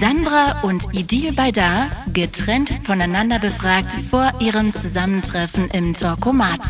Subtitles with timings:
[0.00, 6.60] Sandra und Idil Baydar, getrennt voneinander befragt vor ihrem Zusammentreffen im Talkomat.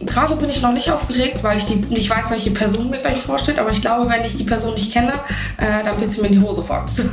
[0.00, 3.18] Gerade bin ich noch nicht aufgeregt, weil ich die, nicht weiß, welche Person mir gleich
[3.18, 3.58] vorsteht.
[3.58, 5.14] Aber ich glaube, wenn ich die Person nicht kenne,
[5.56, 7.06] äh, dann bist du mir in die Hose Angst.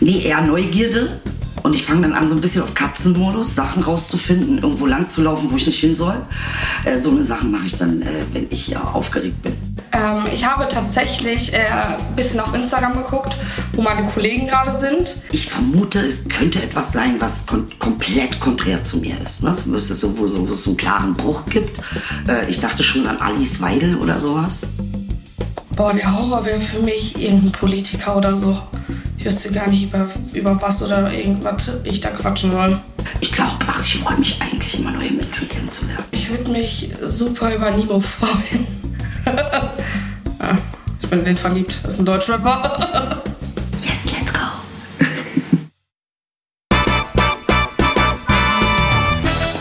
[0.00, 1.20] Nee, eher Neugierde.
[1.66, 5.20] Und ich fange dann an, so ein bisschen auf Katzenmodus, Sachen rauszufinden, irgendwo lang zu
[5.20, 6.14] laufen, wo ich nicht hin soll.
[6.84, 9.54] Äh, so eine Sachen mache ich dann, äh, wenn ich ja aufgeregt bin.
[9.90, 13.36] Ähm, ich habe tatsächlich äh, ein bisschen auf Instagram geguckt,
[13.72, 15.16] wo meine Kollegen gerade sind.
[15.32, 19.42] Ich vermute, es könnte etwas sein, was kon komplett konträr zu mir ist.
[19.42, 19.50] Ne?
[19.50, 21.80] Es müsste so, wo, so, wo es so einen klaren Bruch gibt.
[22.28, 24.68] Äh, ich dachte schon an Alice Weidel oder sowas.
[25.74, 28.56] Boah, der Horror wäre für mich irgendein Politiker oder so.
[29.26, 32.80] Ich wüsste gar nicht, über, über was oder irgendwas ich da quatschen soll.
[33.20, 36.04] Ich glaube, ach, ich freue mich eigentlich immer neue Menschen kennenzulernen.
[36.12, 38.68] Ich würde mich super über Nimo freuen.
[39.26, 40.56] ah,
[41.02, 41.76] ich bin in den verliebt.
[41.82, 43.20] Das ist ein Deutschrapper.
[43.84, 44.38] Yes, let's go.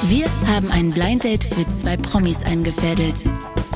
[0.07, 3.15] Wir haben ein Blind Date für zwei Promis eingefädelt.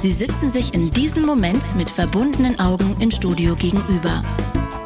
[0.03, 4.24] Sie sitzen sich in diesem Moment mit verbundenen Augen im Studio gegenüber.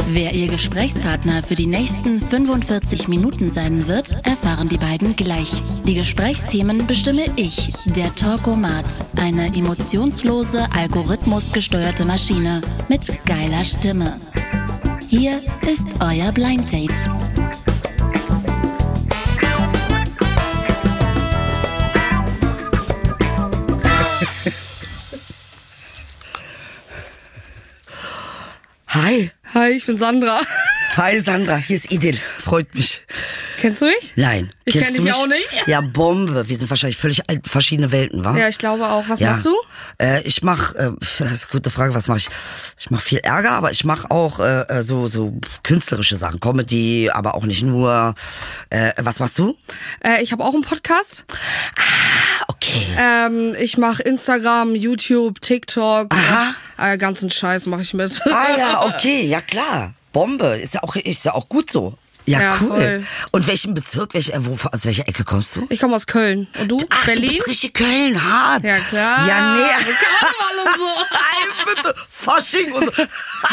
[0.07, 5.51] Wer ihr Gesprächspartner für die nächsten 45 Minuten sein wird, erfahren die beiden gleich.
[5.85, 8.85] Die Gesprächsthemen bestimme ich, der Talkomat,
[9.17, 14.19] eine emotionslose, algorithmusgesteuerte Maschine mit geiler Stimme.
[15.07, 16.91] Hier ist euer Blind Date.
[28.87, 29.31] Hi.
[29.53, 30.41] Hi, ich bin Sandra.
[30.95, 32.19] Hi Sandra, hier ist Idil.
[32.37, 33.01] Freut mich.
[33.57, 34.13] Kennst du mich?
[34.15, 34.51] Nein.
[34.65, 35.21] Ich Kennst kenn du dich mich?
[35.23, 35.67] auch nicht.
[35.67, 36.47] Ja, Bombe.
[36.47, 38.37] Wir sind wahrscheinlich völlig alt, verschiedene Welten, wa?
[38.37, 39.03] Ja, ich glaube auch.
[39.07, 39.31] Was Ja.
[39.31, 39.55] machst du?
[39.99, 42.29] Äh, ich mach, äh, das ist eine gute Frage, was mache ich?
[42.79, 45.33] Ich mache viel Ärger, aber ich mache auch äh, äh, so so
[45.63, 48.13] künstlerische Sachen, Comedy, aber auch nicht nur.
[48.69, 49.57] Äh, was machst du?
[50.03, 51.25] Äh, ich habe auch einen Podcast.
[51.75, 52.85] Ah, okay.
[52.97, 56.13] Ähm, ich mache Instagram, YouTube, TikTok.
[56.13, 56.53] Aha.
[56.77, 58.21] Äh, ganzen Scheiß mache ich mit.
[58.27, 59.93] Ah ja, okay, ja klar.
[60.13, 61.97] Bombe, ist ja auch ist ja auch gut so.
[62.25, 62.67] Ja, Ja, cool.
[62.69, 63.05] voll.
[63.33, 65.65] Und welchen Bezirk, welche, äh, wo, aus welcher Ecke kommst du?
[65.69, 66.47] Ich komme aus Köln.
[66.61, 66.77] Und du?
[66.89, 67.27] Ach, Berlin?
[67.29, 68.63] du bist richtig Köln, hart.
[68.63, 69.27] Ja, klar.
[69.27, 69.61] Ja, nee.
[69.63, 70.87] Karneval und so.
[71.11, 71.95] Nein, bitte.
[72.09, 72.91] Fasching und so.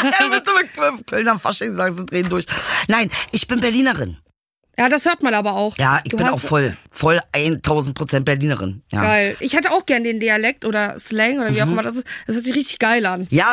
[0.03, 0.51] Ja, bitte
[0.93, 2.45] mit Kölner Fasching sagen, sie drehen durch.
[2.87, 4.17] Nein, ich bin Berlinerin.
[4.81, 5.77] Ja, das hört man aber auch.
[5.77, 8.81] Ja, ich Du bin auch voll, voll 1000 Prozent Berlinerin.
[8.91, 9.01] Ja.
[9.03, 9.37] Geil.
[9.39, 12.07] Ich hätte auch gern den Dialekt oder Slang oder wie auch immer das ist.
[12.25, 13.21] Das hört sich richtig geil an.
[13.21, 13.27] Mhm.
[13.29, 13.47] Ja,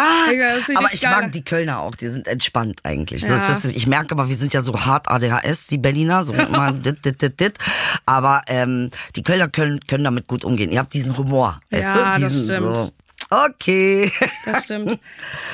[0.56, 1.30] das sieht aber ich mag aus.
[1.32, 3.22] die Kölner auch, die sind entspannt eigentlich.
[3.22, 3.28] Ja.
[3.28, 6.72] Das ist, ich merke aber, wir sind ja so hart ADHS, die Berliner, so immer
[6.72, 7.58] dit, dit, dit, dit.
[8.06, 10.72] Aber ähm, die Kölner können, können damit gut umgehen.
[10.72, 11.60] Ihr habt diesen Humor.
[11.70, 12.20] weißt Ja, du?
[12.22, 12.76] das Diesen, stimmt.
[12.76, 12.90] So,
[13.30, 14.10] okay.
[14.46, 14.98] Das stimmt.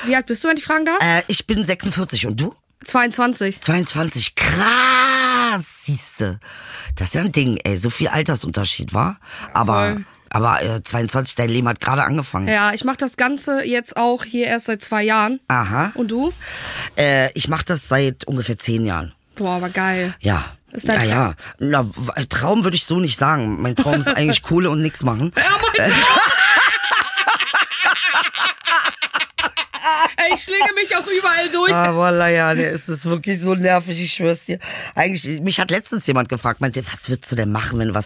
[0.05, 0.99] Wie alt bist du, wenn ich fragen darf?
[1.01, 2.53] äh, ich bin 46 und du?
[2.85, 3.61] 22.
[3.61, 4.35] 22.
[4.35, 6.39] Krass, siehste.
[6.95, 7.77] Das ist ja ein Ding, ey.
[7.77, 9.17] So viel Altersunterschied war.
[9.53, 10.05] Aber, voll.
[10.29, 12.47] aber äh, 22, dein Leben hat gerade angefangen.
[12.47, 15.39] Ja, ich mache das Ganze jetzt auch hier erst seit zwei Jahren.
[15.47, 15.91] Aha.
[15.95, 16.31] Und du?
[16.97, 19.13] Äh, ich mache das seit ungefähr zehn Jahren.
[19.35, 20.13] Boah, aber geil.
[20.19, 20.43] Ja.
[20.71, 21.33] Ist dein ja, ja.
[21.59, 21.85] Na,
[22.29, 23.61] Traum würde ich so nicht sagen.
[23.61, 25.31] Mein Traum ist eigentlich Kohle und nichts machen.
[25.35, 25.91] Ey,
[30.35, 31.73] ich schlinge mich auch überall durch.
[31.73, 34.59] Ah, voila, ja, nee, es ist wirklich so nervig, ich schwör's dir.
[34.93, 38.05] Eigentlich, mich hat letztens jemand gefragt, meinte, was würdest du denn machen, wenn du was...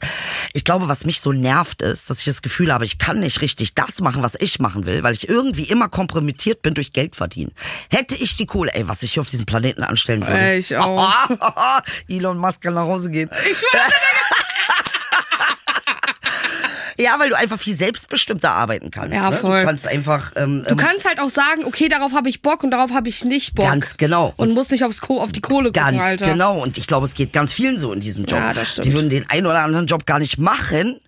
[0.53, 3.41] Ich glaube, was mich so nervt ist, dass ich das Gefühl habe, ich kann nicht
[3.41, 7.15] richtig das machen, was ich machen will, weil ich irgendwie immer kompromittiert bin durch Geld
[7.15, 7.51] verdienen.
[7.89, 10.39] Hätte ich die Kohle, ey, was ich hier auf diesem Planeten anstellen würde.
[10.39, 11.11] Ey, ich auch.
[12.07, 13.29] Elon Musk kann nach Hause gehen.
[13.47, 13.83] Ich schwöre,
[16.99, 19.15] Ja, weil du einfach viel selbstbestimmter arbeiten kannst.
[19.15, 19.35] Ja, ne?
[19.37, 19.61] voll.
[19.61, 20.33] Du kannst einfach...
[20.35, 23.23] Ähm, Du kannst halt auch sagen, okay, darauf habe ich Bock und darauf habe ich
[23.23, 23.65] nicht Bock.
[23.65, 24.33] Ganz genau.
[24.35, 26.31] Und musst nicht aufs Ko auf die Kohle gucken, Ganz Alter.
[26.31, 26.61] genau.
[26.61, 28.39] Und ich glaube, es geht ganz vielen so in diesem Job.
[28.39, 28.85] Ja, das stimmt.
[28.85, 30.99] Die würden den einen oder anderen Job gar nicht machen,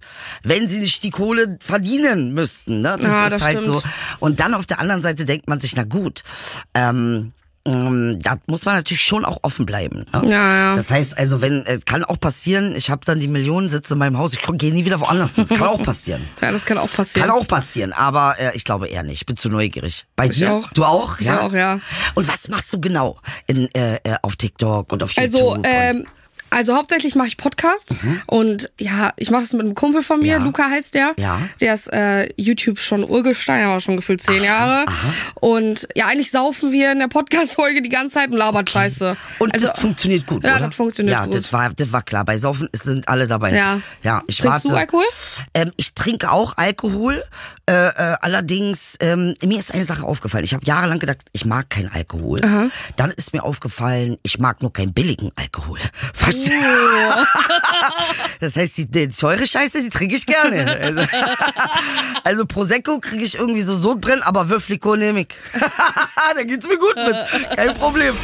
[0.44, 2.82] wenn sie nicht die Kohle verdienen müssten.
[2.82, 2.98] Ne?
[3.00, 3.76] Das Ja, ist das halt stimmt.
[3.76, 3.84] so.
[4.20, 6.24] Und dann auf der anderen Seite denkt man sich, na gut,
[6.74, 7.34] ähm,
[7.66, 10.06] ähm, da muss man natürlich schon auch offen bleiben.
[10.14, 10.22] Ne?
[10.26, 10.76] Ja, ja.
[10.76, 14.00] Das heißt also, wenn äh, kann auch passieren, ich habe dann die Millionen Sitze in
[14.00, 15.46] meinem Haus, ich gehe nie wieder woanders hin.
[15.48, 16.22] Das kann auch passieren.
[16.42, 17.28] Ja, das kann auch passieren.
[17.28, 19.22] Kann auch passieren, aber äh, ich glaube eher nicht.
[19.22, 20.06] Ich bin zu neugierig.
[20.16, 20.52] Bei Ich dir?
[20.54, 20.72] auch.
[20.74, 21.20] Du auch?
[21.20, 21.80] Ich auch, ja.
[22.16, 25.42] Und was machst du genau in, äh, äh, auf TikTok und auf YouTube?
[25.58, 26.06] Also, ähm,
[26.52, 27.96] Also hauptsächlich mache ich Podcast
[28.28, 30.42] und ja, ich mache es mit einem Kumpel von mir, Mhm.
[30.42, 30.46] Ja.
[30.46, 31.14] Luca heißt der.
[31.18, 31.40] Ja.
[31.60, 34.86] Der ist äh, YouTube schon Urgestein, aber schon gefühlt zehn Jahre.
[35.40, 39.16] Und ja, eigentlich saufen wir in der Podcast-Folge die ganze Zeit und labern Scheiße.
[39.40, 40.68] Und also, das funktioniert gut, Ja, oder?
[40.68, 41.34] das funktioniert ja, gut.
[41.36, 42.26] das war, das war klar.
[42.26, 43.54] Bei Saufen sind alle dabei.
[43.56, 43.82] Ja.
[44.04, 44.68] Ja, ich Trinkst warte.
[44.70, 45.06] du Alkohol?
[45.54, 47.24] Ähm, ich trinke auch Alkohol.
[47.66, 50.44] Äh, äh, allerdings, ähm, mir ist eine Sache aufgefallen.
[50.44, 52.42] Ich habe jahrelang gedacht, ich mag keinen Alkohol.
[52.98, 55.80] Dann ist mir aufgefallen, ich mag nur keinen billigen Alkohol.
[56.14, 56.41] Verstehst.
[58.40, 60.66] Das heißt, die, die teure Scheiße, die trinke ich gerne.
[60.82, 61.02] Also,
[62.24, 65.28] also Prosecco kriege ich irgendwie so Sodbrennen, aber Würfliko nehme ich.
[66.36, 67.16] da geht's mir gut mit.
[67.56, 68.18] Kein Problem.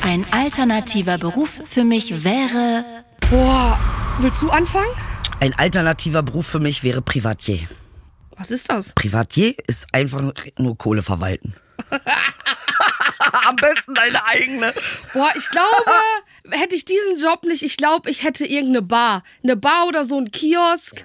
[0.00, 2.84] Ein alternativer Beruf für mich wäre
[3.32, 3.80] Boah,
[4.18, 4.90] willst du anfangen?
[5.40, 7.60] Ein alternativer Beruf für mich wäre Privatier.
[8.36, 8.92] Was ist das?
[8.92, 11.54] Privatier ist einfach nur Kohle verwalten.
[13.48, 14.72] Am besten deine eigene.
[15.14, 15.92] Boah, ich glaube,
[16.50, 19.22] hätte ich diesen Job nicht, ich glaube, ich hätte irgendeine Bar.
[19.42, 21.04] Eine Bar oder so ein Kiosk.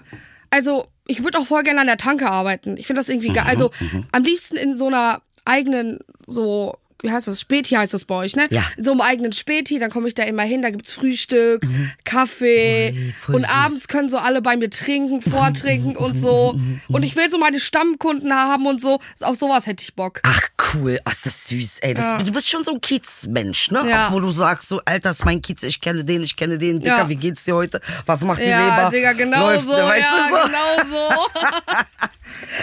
[0.50, 2.78] Also, ich würde auch voll gerne an der Tanke arbeiten.
[2.78, 3.44] Ich finde das irgendwie geil.
[3.46, 3.72] Mhm, Also,
[4.12, 7.40] am liebsten in so einer eigenen, so, wie heißt das?
[7.40, 8.48] Späti heißt das bei euch, ne?
[8.50, 8.64] Ja.
[8.76, 11.62] In so einem eigenen Späti, dann komme ich da immer hin, da gibt's Frühstück,
[12.06, 12.94] Kaffee
[13.30, 13.50] Ui, und süß.
[13.54, 16.56] abends können so alle bei mir trinken, vortrinken und so.
[16.88, 19.00] Und ich will so meine Stammkunden haben und so.
[19.22, 20.22] Auf sowas hätte ich Bock.
[20.24, 20.42] Ach
[20.74, 21.80] cool, ach, ist das süß.
[21.80, 22.18] Ey, das, Ja.
[22.18, 23.86] du bist schon so ein Kiezmensch, ne?
[23.90, 24.08] Ja.
[24.08, 26.80] Auch wo du sagst, so, Alter, ist mein Kiez, ich kenne den, ich kenne den.
[26.80, 27.10] Dicker, Ja.
[27.10, 27.80] wie geht's dir heute?
[28.06, 28.90] Was macht die Leber?
[28.92, 29.74] Digga, genau Läuft, so.
[29.74, 30.48] weißt Ja, du so?
[30.48, 31.26] genau so.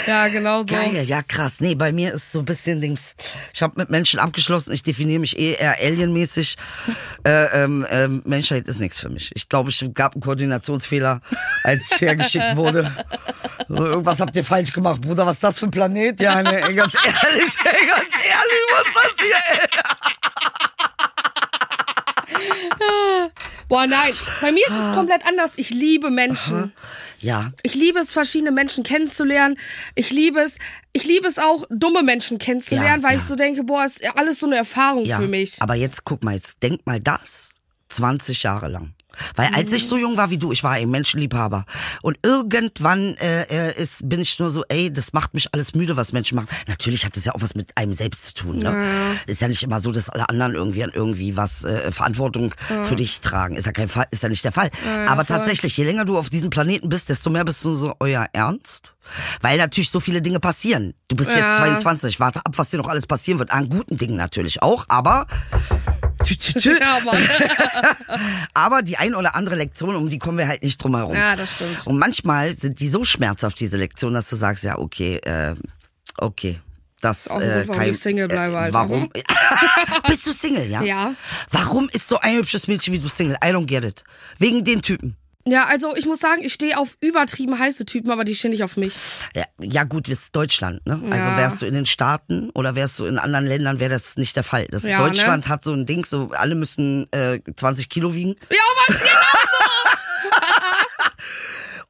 [0.06, 0.68] Ja, genau so.
[0.68, 1.60] Geil, ja krass.
[1.60, 3.14] Nee, bei mir ist so ein bisschen Dings.
[3.52, 4.72] Ich habe mit Menschen abgeschlossen.
[4.72, 6.56] Ich definiere mich eh eher alienmäßig.
[7.24, 9.30] äh, ähm, ähm, Menschheit ist nichts für mich.
[9.34, 11.20] Ich glaube, es gab einen Koordinationsfehler,
[11.62, 12.94] als ich hergeschickt wurde.
[13.68, 15.26] So, irgendwas habt ihr falsch gemacht, Bruder.
[15.26, 16.20] Was ist das für ein Planet?
[16.20, 19.36] Ja, nee, ey, ganz ehrlich, ey, ganz ehrlich, was ist das hier?
[19.60, 19.68] Ey?
[23.68, 24.12] Boah, nein.
[24.40, 25.58] Bei mir ist es komplett anders.
[25.58, 26.72] Ich liebe Menschen.
[27.24, 29.56] Ja, Ich liebe es, verschiedene Menschen kennenzulernen.
[29.94, 30.58] Ich liebe es,
[30.92, 33.18] ich liebe es auch, dumme Menschen kennenzulernen, Ja, weil ja.
[33.18, 35.18] ich so denke, boah, ist alles so eine Erfahrung ja.
[35.18, 35.56] für mich.
[35.60, 37.54] Aber jetzt guck mal, jetzt denk mal das
[37.88, 38.94] 20 Jahre lang.
[39.36, 41.64] Weil als ich so jung war wie du, ich war ein Menschenliebhaber.
[42.02, 45.96] Und irgendwann äh, äh, ist, bin ich nur so, ey, das macht mich alles müde,
[45.96, 46.48] was Menschen machen.
[46.66, 48.58] Natürlich hat das ja auch was mit einem selbst zu tun.
[48.58, 48.84] Ne?
[49.26, 52.96] Ist ja nicht immer so, dass alle anderen irgendwie an irgendwie was äh, Verantwortung für
[52.96, 53.56] dich tragen.
[53.56, 54.70] Ist ja kein Fall, ist ja nicht der Fall.
[55.08, 58.26] Aber tatsächlich, je länger du auf diesem Planeten bist, desto mehr bist du so, euer
[58.32, 58.94] Ernst?
[59.42, 60.94] Weil natürlich so viele Dinge passieren.
[61.08, 61.56] Du bist jetzt Ja.
[61.58, 63.50] 22, warte ab, was dir noch alles passieren wird.
[63.52, 65.26] An guten Dingen natürlich auch, aber
[66.24, 66.76] Tü.
[66.80, 67.16] Ja, Mann.
[68.54, 71.14] Aber die ein oder andere Lektion, um die kommen wir halt nicht drum herum.
[71.14, 71.86] Ja, das stimmt.
[71.86, 75.54] Und manchmal sind die so schmerzhaft, diese Lektionen, dass du sagst, ja, okay, äh,
[76.16, 76.60] okay.
[77.00, 78.74] Das auch ein äh, Grund, warum kein- ich Single bleibe, Alter.
[78.74, 79.10] Warum?
[80.08, 80.82] Bist du Single, ja?
[80.82, 81.14] Ja.
[81.50, 83.36] Warum ist so ein hübsches Mädchen wie du Single?
[83.44, 84.04] I don't get it.
[84.38, 85.14] Wegen den Typen.
[85.46, 88.62] Ja, also ich muss sagen, ich stehe auf übertrieben heiße Typen, aber die stehen nicht
[88.64, 88.94] auf mich.
[89.34, 90.94] Ja, ja gut, das ist Deutschland, ne?
[91.10, 91.36] Also Ja.
[91.36, 94.42] wärst du in den Staaten oder wärst du in anderen Ländern, wäre das nicht der
[94.44, 94.66] Fall.
[94.70, 98.36] Das Ja, Deutschland hat so ein Ding, so alle müssen äh, 20 Kilo wiegen.
[98.50, 98.56] Ja,
[98.88, 99.33] Mann, genau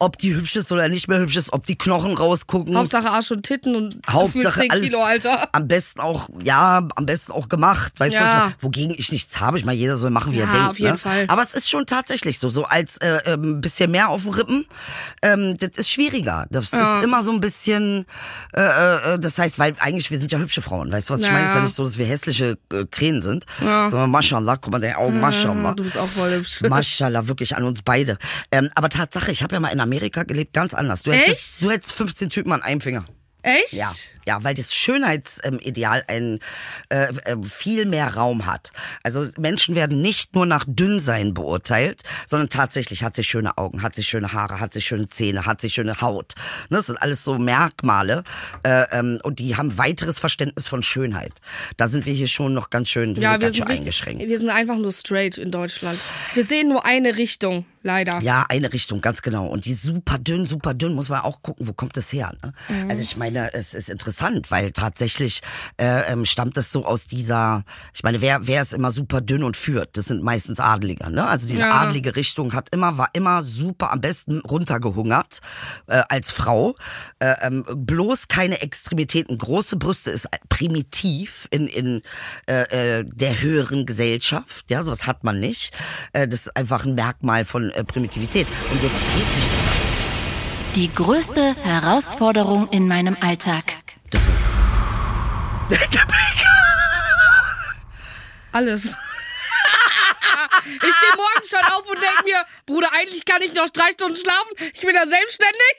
[0.05, 2.77] Ob die hübsch ist oder nicht mehr hübsch ist, ob die Knochen rausgucken.
[2.77, 5.49] Hauptsache Arsch und Titten und Hauptsache 10 alles Kilo, Alter.
[5.53, 7.95] am besten auch, ja, am besten auch gemacht.
[7.99, 8.45] Weißt du, Ja.
[8.45, 9.59] was ich wogegen ich nichts habe.
[9.59, 10.71] Ich meine, jeder soll machen, wie er Ja, denkt.
[10.71, 10.99] auf jeden ne?
[10.99, 11.25] Fall.
[11.29, 14.67] Aber es ist schon tatsächlich so, so als äh, ähm, bisschen mehr auf den Rippen,
[15.23, 16.47] ähm, das ist schwieriger.
[16.51, 18.05] Das ist immer so ein bisschen,
[18.55, 18.61] äh,
[19.15, 20.93] äh, das heißt, weil eigentlich wir sind ja hübsche Frauen.
[20.93, 21.33] Weißt du, was ich Ja.
[21.33, 21.45] meine?
[21.45, 23.47] Es ist ja nicht so, dass wir hässliche äh, Krähen sind.
[23.59, 25.73] Sondern Mashallah, guck mal, deine Augen, Mashallah.
[25.73, 26.61] Du bist auch voll hübsch.
[26.63, 28.19] Mashallah, wirklich an uns beide.
[28.53, 31.03] Ähm, aber Tatsache, ich habe ja mal in Amerika gelebt, ganz anders.
[31.03, 31.63] Du hättest, Echt?
[31.63, 33.07] du hättest 15 Typen an einem Finger.
[33.47, 33.75] Echt?
[33.75, 33.93] Ja,
[34.27, 36.41] ja, weil das Schönheitsideal ein
[36.89, 38.73] äh, äh, viel mehr Raum hat.
[39.03, 43.95] Also Menschen werden nicht nur nach Dünnsein beurteilt, sondern tatsächlich hat sie schöne Augen, hat
[43.95, 46.33] sie schöne Haare, hat sie schöne Zähne, hat sie schöne Haut.
[46.71, 48.25] Ne, das sind alles so Merkmale
[48.63, 51.35] äh, ähm, und die haben weiteres Verständnis von Schönheit.
[51.77, 53.81] Da sind wir hier schon noch ganz schön, wir Ja, sind wir sind, schön richtig,
[53.81, 54.31] eingeschränkt.
[54.31, 55.99] wir sind einfach nur straight in Deutschland.
[56.33, 58.21] Wir sehen nur eine Richtung, leider.
[58.23, 59.47] Ja, eine Richtung, ganz genau.
[59.47, 62.33] Und die super dünn, super dünn, muss man auch gucken, wo kommt das her.
[62.43, 62.53] Ne?
[62.69, 62.91] Mhm.
[62.91, 65.41] Also ich meine, es ist interessant, weil tatsächlich
[65.77, 67.63] äh, ähm, stammt das so aus dieser,
[67.95, 69.97] ich meine, wer, wer ist immer super dünn und führt?
[69.97, 71.11] Das sind meistens Adeliger.
[71.11, 71.25] Ne?
[71.27, 71.71] Also diese Ja.
[71.83, 75.41] adelige Richtung hat immer, war immer super, am besten runtergehungert
[75.87, 76.75] äh, als Frau.
[77.19, 79.37] Äh, ähm, bloß keine Extremitäten.
[79.39, 82.03] Große Brüste ist primitiv in, in
[82.47, 84.71] äh, äh, der höheren Gesellschaft.
[84.71, 85.73] Ja, sowas hat man nicht.
[86.13, 88.47] Äh, das ist einfach ein Merkmal von äh, Primitivität.
[88.71, 90.75] Und jetzt dreht sich das alles.
[90.75, 93.65] die größte Herausforderung in meinem Alltag.
[94.11, 95.69] Du fängst an.
[98.53, 98.97] Alles.
[100.67, 104.17] Ich stehe morgens schon auf und denke mir, Bruder, eigentlich kann ich noch drei Stunden
[104.17, 104.51] schlafen.
[104.73, 105.75] Ich bin da selbstständig.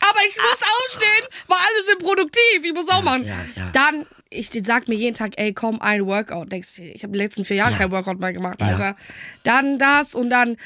[0.00, 2.64] Aber ich muss aufstehen, weil alle sind produktiv.
[2.64, 3.24] Ich muss auch machen.
[3.26, 3.70] ja, ja.
[3.72, 6.52] Dann, ich sag mir jeden Tag, ey, komm, ein Workout.
[6.52, 7.78] Denkst ich habe die letzten vier Jahre Ja.
[7.78, 8.62] kein Workout mehr gemacht.
[8.62, 8.96] Alter.
[9.42, 10.56] Dann das und dann,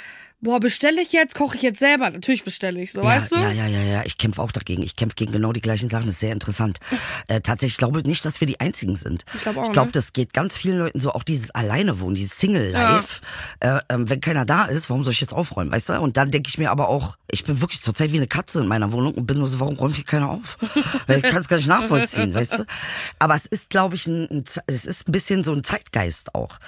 [0.45, 2.09] boah, bestelle ich jetzt, koche ich jetzt selber.
[2.11, 3.37] Natürlich bestelle ich so, weißt du?
[3.37, 4.03] Ja, ja, ja, ja.
[4.05, 4.83] Ich kämpfe auch dagegen.
[4.83, 6.07] Ich kämpfe gegen genau die gleichen Sachen.
[6.07, 6.79] Das ist sehr interessant.
[7.27, 9.25] Äh, tatsächlich ich glaube nicht, dass wir die Einzigen sind.
[9.35, 9.93] Ich glaub auch, Ich glaube, ne?
[9.93, 13.21] das geht ganz vielen Leuten so, auch dieses Alleinewohnen, dieses Single-Life.
[13.61, 16.01] Äh, ähm, wenn keiner da ist, warum soll ich jetzt aufräumen, weißt du?
[16.01, 18.69] Und dann denke ich mir aber auch, ich bin wirklich zurzeit wie eine Katze in
[18.69, 20.59] meiner Wohnung und bin nur so, warum räumt hier keiner auf?
[21.07, 22.67] Weil ich kann es gar nicht nachvollziehen, weißt du?
[23.19, 26.59] Aber es ist, glaube ich, ein, ein, es ist ein bisschen so ein Zeitgeist auch.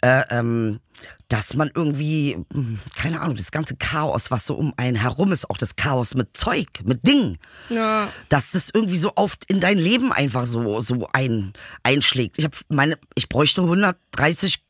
[0.00, 0.80] Äh, ähm,
[1.28, 5.50] dass man irgendwie, hm, keine Ahnung, das ganze Chaos, was so um einen herum ist,
[5.50, 7.38] auch das Chaos mit Zeug, mit Dingen,
[7.68, 8.08] Ja.
[8.28, 12.38] dass das irgendwie so oft in dein Leben einfach so, so ein, einschlägt.
[12.38, 14.62] Ich habe meine, ich bräuchte 130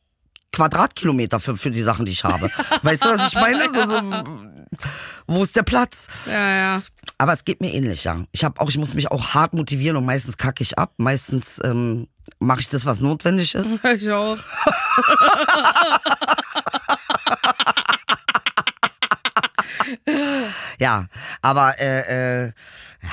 [0.51, 2.49] Quadratkilometer für, für die Sachen, die ich habe.
[2.81, 3.65] Weißt du, was ich meine?
[3.73, 4.35] So, so,
[5.27, 6.07] wo ist der Platz?
[6.25, 6.81] Ja, ja.
[7.19, 8.23] Aber es geht mir ähnlich, ja.
[8.31, 10.93] Ich habe auch, ich muss mich auch hart motivieren und meistens kacke ich ab.
[10.97, 12.07] Meistens ähm,
[12.39, 13.83] mache ich das, was notwendig ist.
[13.95, 14.37] Ich auch.
[20.79, 21.07] Ja,
[21.41, 22.51] aber äh, äh,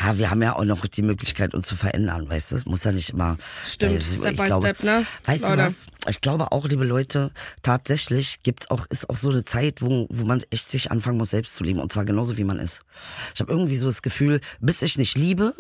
[0.03, 2.57] ja, wir haben ja auch noch die Möglichkeit, uns zu verändern, weißt du?
[2.57, 3.37] Es muss ja nicht immer.
[3.67, 5.07] Stimmt, äh, Step by glaube, Step, ne?
[5.25, 5.63] Weißt du Leute.
[5.63, 5.87] was?
[6.09, 7.31] Ich glaube auch, liebe Leute,
[7.63, 11.31] tatsächlich gibt's auch, ist auch so eine Zeit, wo, wo man echt sich anfangen muss,
[11.31, 11.81] selbst zu lieben.
[11.81, 12.83] Und zwar genauso, wie man ist.
[13.35, 15.55] Ich habe irgendwie so das Gefühl, bis ich nicht liebe,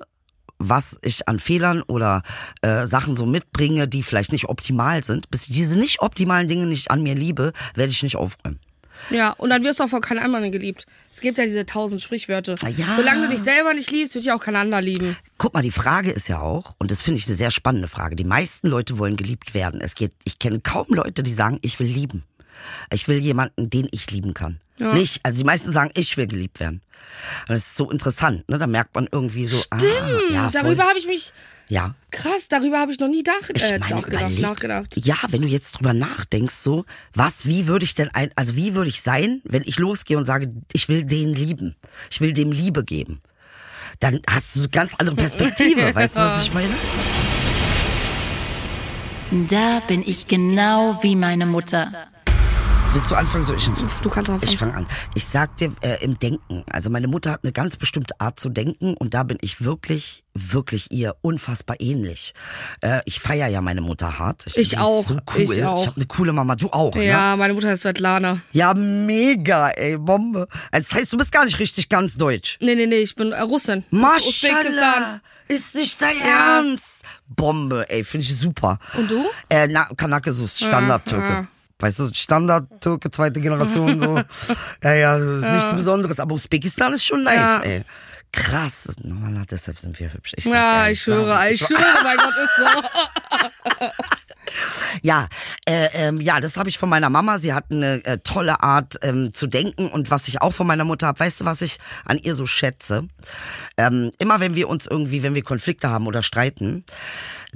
[0.58, 2.22] was ich an Fehlern oder
[2.62, 6.66] äh, Sachen so mitbringe, die vielleicht nicht optimal sind, bis ich diese nicht optimalen Dinge
[6.66, 8.60] nicht an mir liebe, werde ich nicht aufräumen.
[9.10, 10.86] Ja, und dann wirst du auch von keinem anderen geliebt.
[11.10, 12.54] Es gibt ja diese tausend Sprichwörter.
[12.68, 12.94] Ja.
[12.96, 15.16] Solange du dich selber nicht liebst, wird dich auch kein anderer lieben.
[15.38, 18.16] Guck mal, die Frage ist ja auch, und das finde ich eine sehr spannende Frage.
[18.16, 19.80] Die meisten Leute wollen geliebt werden.
[19.80, 22.24] Es geht, ich kenne kaum Leute, die sagen, ich will lieben.
[22.90, 24.60] Ich will jemanden, den ich lieben kann.
[24.78, 26.80] Nicht, also die meisten sagen, ich will geliebt werden.
[27.42, 28.58] Und das ist so interessant, ne?
[28.58, 31.32] Da merkt man irgendwie so, ah, ja, voll, darüber habe ich mich,
[31.68, 31.94] ja.
[32.10, 34.96] krass, darüber habe ich noch nie nach, Ich äh, meine, nachgedacht, überleg, nachgedacht.
[35.04, 38.74] ja, wenn du jetzt drüber nachdenkst, so, was, wie würde ich denn ein, also wie
[38.74, 41.74] würde ich sein, wenn ich losgehe und sage, ich will den lieben,
[42.10, 43.20] ich will dem Liebe geben,
[44.00, 46.74] dann hast du eine ganz andere Perspektive, weißt du, was ich meine?
[49.48, 51.88] Da bin ich genau wie meine Mutter.
[52.94, 53.42] Willst du anfangen?
[53.44, 53.90] Soll ich anfangen?
[54.02, 54.52] Du kannst anfangen.
[54.52, 54.86] Ich fange an.
[55.14, 56.62] Ich sag dir, äh, im Denken.
[56.70, 60.22] Also meine Mutter hat eine ganz bestimmte Art zu denken und da bin ich wirklich,
[60.32, 62.34] wirklich ihr unfassbar ähnlich.
[62.82, 64.46] Äh, ich feiere ja meine Mutter hart.
[64.46, 65.40] Ich ist auch, So cool.
[65.42, 65.80] ich auch.
[65.80, 66.54] Ich habe eine coole Mama.
[66.54, 67.04] Du auch, ne?
[67.04, 68.40] Ja, meine Mutter ist Svetlana.
[68.52, 70.46] Ja, mega, ey, Bombe.
[70.70, 72.58] Also das heißt, du bist gar nicht richtig ganz deutsch.
[72.60, 73.82] Nee, nee, nee, ich bin äh, Russin.
[73.90, 75.20] Maschallah.
[75.48, 76.58] Ist nicht dein Ja.
[76.58, 77.02] Ernst?
[77.26, 78.78] Bombe, ey, finde ich super.
[78.96, 79.24] Und du?
[79.48, 81.28] Äh, na, Kanakesus, Standard-Türke.
[81.28, 81.46] ja.
[81.84, 84.16] Weißt du, Standard-Türke, zweite Generation, so.
[84.82, 86.18] ja, ja, das ist nichts Besonderes.
[86.18, 87.58] Aber Usbekistan ist schon nice, Ja.
[87.58, 87.84] ey.
[88.32, 88.90] Krass.
[89.02, 90.32] Normal, deshalb sind wir hübsch.
[90.36, 93.86] Ich Ja, ich schwöre, ich schwöre, mein Gott, ist so.
[95.02, 95.28] Ja,
[95.66, 97.38] äh, ähm, ja, das habe ich von meiner Mama.
[97.38, 100.84] Sie hat eine äh, tolle Art ähm, zu denken und was ich auch von meiner
[100.84, 101.20] Mutter habe.
[101.20, 103.08] Weißt du, was ich an ihr so schätze?
[103.76, 106.84] Ähm, immer wenn wir uns irgendwie, wenn wir Konflikte haben oder streiten,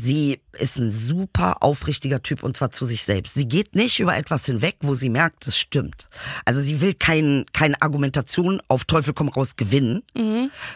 [0.00, 3.35] sie ist ein super aufrichtiger Typ und zwar zu sich selbst.
[3.35, 6.07] Sie geht nicht über etwas hinweg, wo sie merkt, es stimmt.
[6.45, 10.02] Also sie will kein, keine Argumentation auf Teufel komm raus gewinnen,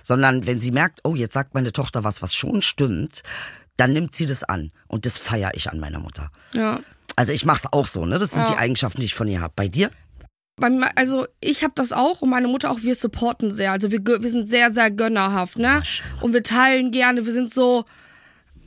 [0.03, 3.23] sondern wenn sie merkt, oh, jetzt sagt meine Tochter was, was schon stimmt,
[3.77, 4.73] dann nimmt sie das an.
[4.89, 6.31] Und das feiere ich an meiner Mutter.
[6.53, 6.81] Ja.
[7.15, 8.19] Also ich mach's auch so, ne?
[8.19, 8.53] Das sind Ja.
[8.53, 9.53] die Eigenschaften, die ich von ihr habe.
[9.55, 9.91] Bei dir?
[10.97, 13.73] Also ich habe das auch und meine Mutter auch, wir supporten sehr.
[13.73, 15.83] Also wir, wir sind sehr, sehr gönnerhaft, ne?
[16.21, 17.85] Und wir teilen gerne, wir sind so,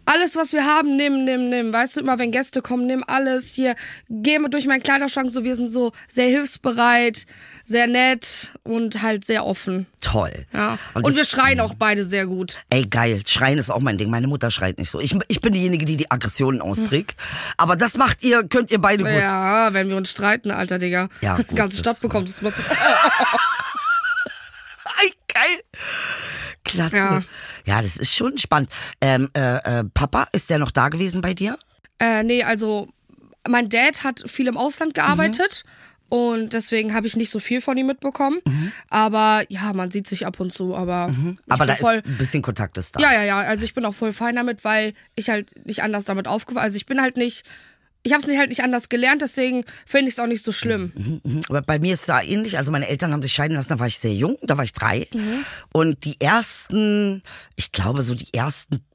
[0.06, 1.74] alles, was wir haben, nimm, nimm, nimm.
[1.74, 3.54] Weißt du, immer wenn Gäste kommen, nimm alles.
[3.54, 3.76] Hier,
[4.10, 5.30] geh mal durch meinen Kleiderschrank.
[5.32, 7.26] So, wir sind so sehr hilfsbereit,
[7.64, 9.88] sehr nett und halt sehr offen.
[10.02, 10.46] Toll.
[10.54, 10.78] Ja.
[10.94, 12.58] Und Und, wir schreien auch beide sehr gut.
[12.70, 13.24] Ey, geil.
[13.26, 14.10] Schreien ist auch mein Ding.
[14.10, 15.00] Meine Mutter schreit nicht so.
[15.00, 17.16] Ich, ich bin diejenige, die die Aggressionen austrägt.
[17.58, 19.14] Aber das macht ihr, könnt ihr beide gut.
[19.14, 21.10] Ja, wenn wir uns streiten, alter Digga.
[21.22, 22.54] Ja, gut, Die ganze Stadt bekommt es mit.
[25.02, 25.64] Ey, geil.
[26.64, 26.96] Klasse.
[26.98, 27.24] Ja.
[27.66, 27.82] Ja.
[27.82, 28.70] das ist schon spannend.
[29.02, 31.58] Ähm, äh, äh, Papa, ist der noch da gewesen bei dir?
[32.00, 32.90] Äh, nee, also
[33.48, 35.64] mein Dad hat viel im Ausland gearbeitet
[36.10, 38.40] und deswegen habe ich nicht so viel von ihm mitbekommen.
[38.90, 42.18] Aber ja, man sieht sich ab und zu, aber ich Aber da voll, ist ein
[42.18, 43.00] bisschen Kontakt ist da.
[43.00, 46.06] Ja, ja, ja, also ich bin auch voll fein damit, weil ich halt nicht anders
[46.06, 47.44] damit aufgewachsen, also ich bin halt nicht
[48.06, 50.52] ich habe es nicht halt nicht anders gelernt, deswegen finde ich es auch nicht so
[50.52, 50.94] schlimm.
[50.96, 51.42] Mhm.
[51.50, 52.60] Aber bei mir ist es da ähnlich.
[52.60, 54.74] Also meine Eltern haben sich scheiden lassen, da war ich sehr jung, da war ich
[54.74, 55.08] drei.
[55.74, 57.24] Und die ersten,
[57.56, 58.86] ich glaube so die ersten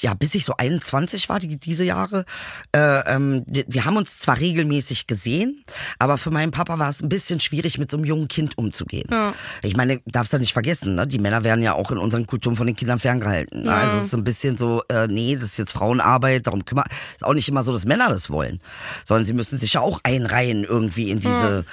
[0.00, 2.24] ja, bis ich so 21 war, die, diese Jahre,
[2.72, 5.64] äh, ähm, wir haben uns zwar regelmäßig gesehen,
[5.98, 9.08] aber für meinen Papa war es ein bisschen schwierig, mit so einem jungen Kind umzugehen.
[9.10, 9.32] Ja.
[9.62, 11.06] Ich meine, darfst du nicht vergessen, ne?
[11.06, 13.62] die Männer werden ja auch in unseren Kulturen von den Kindern ferngehalten.
[13.62, 13.70] Ne?
[13.70, 13.78] Ja.
[13.78, 16.86] Also es ist ein bisschen so, äh, nee, das ist jetzt Frauenarbeit, darum kümmern.
[17.14, 18.60] Ist auch nicht immer so, dass Männer das wollen,
[19.04, 21.64] sondern sie müssen sich ja auch einreihen irgendwie in diese,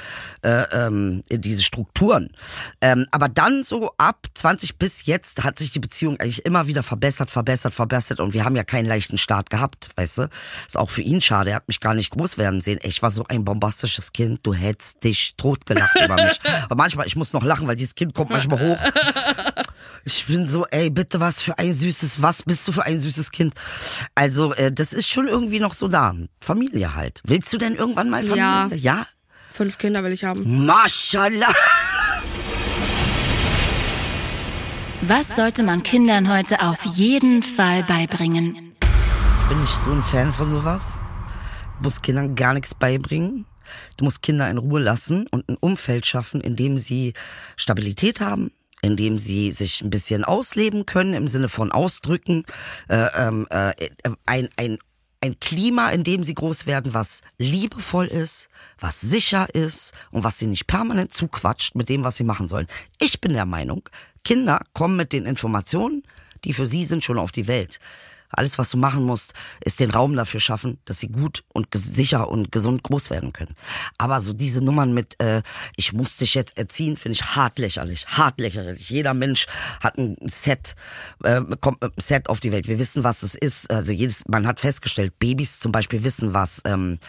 [0.43, 2.29] äh, ähm, in diese Strukturen.
[2.79, 6.83] Ähm, aber dann so ab 20 bis jetzt hat sich die Beziehung eigentlich immer wieder
[6.83, 10.29] verbessert, verbessert, verbessert und wir haben ja keinen leichten Start gehabt, weißt du?
[10.67, 12.79] Ist auch für ihn schade, er hat mich gar nicht groß werden sehen.
[12.83, 16.39] Ich war so ein bombastisches Kind, du hättest dich totgelacht über mich.
[16.65, 18.79] Aber manchmal, ich muss noch lachen, weil dieses Kind kommt manchmal hoch.
[20.05, 23.31] Ich bin so, ey, bitte was für ein süßes, was bist du für ein süßes
[23.31, 23.53] Kind?
[24.15, 26.15] Also, äh, das ist schon irgendwie noch so da.
[26.39, 27.21] Familie halt.
[27.25, 28.37] Willst du denn irgendwann mal Familie?
[28.37, 28.69] Ja.
[28.71, 29.07] Ja?
[29.51, 30.65] Fünf Kinder will ich haben.
[30.65, 31.53] Maschallah.
[35.01, 38.75] Was sollte man Kindern heute auf jeden Fall beibringen?
[39.39, 40.99] Ich bin nicht so ein Fan von sowas.
[41.77, 43.45] Du musst Kindern gar nichts beibringen.
[43.97, 47.13] Du musst Kinder in Ruhe lassen und ein Umfeld schaffen, in dem sie
[47.57, 48.51] Stabilität haben,
[48.81, 52.43] in dem sie sich ein bisschen ausleben können, im Sinne von ausdrücken,
[52.89, 53.73] äh, ähm, äh,
[54.25, 54.79] ein, ein,
[55.21, 60.37] ein Klima, in dem sie groß werden, was liebevoll ist, was sicher ist und was
[60.37, 62.67] sie nicht permanent zuquatscht mit dem, was sie machen sollen.
[62.99, 63.89] Ich bin der Meinung,
[64.23, 66.03] Kinder kommen mit den Informationen,
[66.43, 67.79] die für sie sind, schon auf die Welt.
[68.29, 72.29] Alles, was du machen musst, ist den Raum dafür schaffen, dass sie gut und sicher
[72.29, 73.55] und gesund groß werden können.
[73.97, 75.41] Aber so diese Nummern mit, äh,
[75.75, 78.07] ich muss dich jetzt erziehen, finde ich hart lächerlich.
[78.07, 78.89] Hart lächerlich.
[78.89, 79.47] Jeder Mensch
[79.81, 80.75] hat ein Set,
[81.23, 82.67] äh, kommt mit einem Set auf die Welt.
[82.67, 83.71] Wir wissen, was es ist.
[83.71, 86.99] Also jedes, man hat festgestellt, Babys zum Beispiel wissen, was ähm,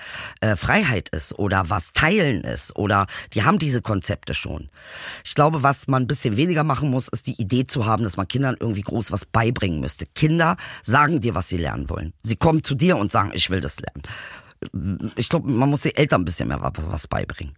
[0.40, 4.70] äh, Freiheit ist oder was Teilen ist oder die haben diese Konzepte schon.
[5.24, 8.16] Ich glaube, was man ein bisschen weniger machen muss, ist die Idee zu haben, dass
[8.16, 10.06] man Kindern irgendwie groß was beibringen müsste.
[10.14, 12.12] Kinder sagen dir, was sie lernen wollen.
[12.22, 14.02] Sie kommen zu dir und sagen, ich will das lernen.
[15.16, 17.54] Ich glaube, man muss den Eltern ein bisschen mehr was, was beibringen.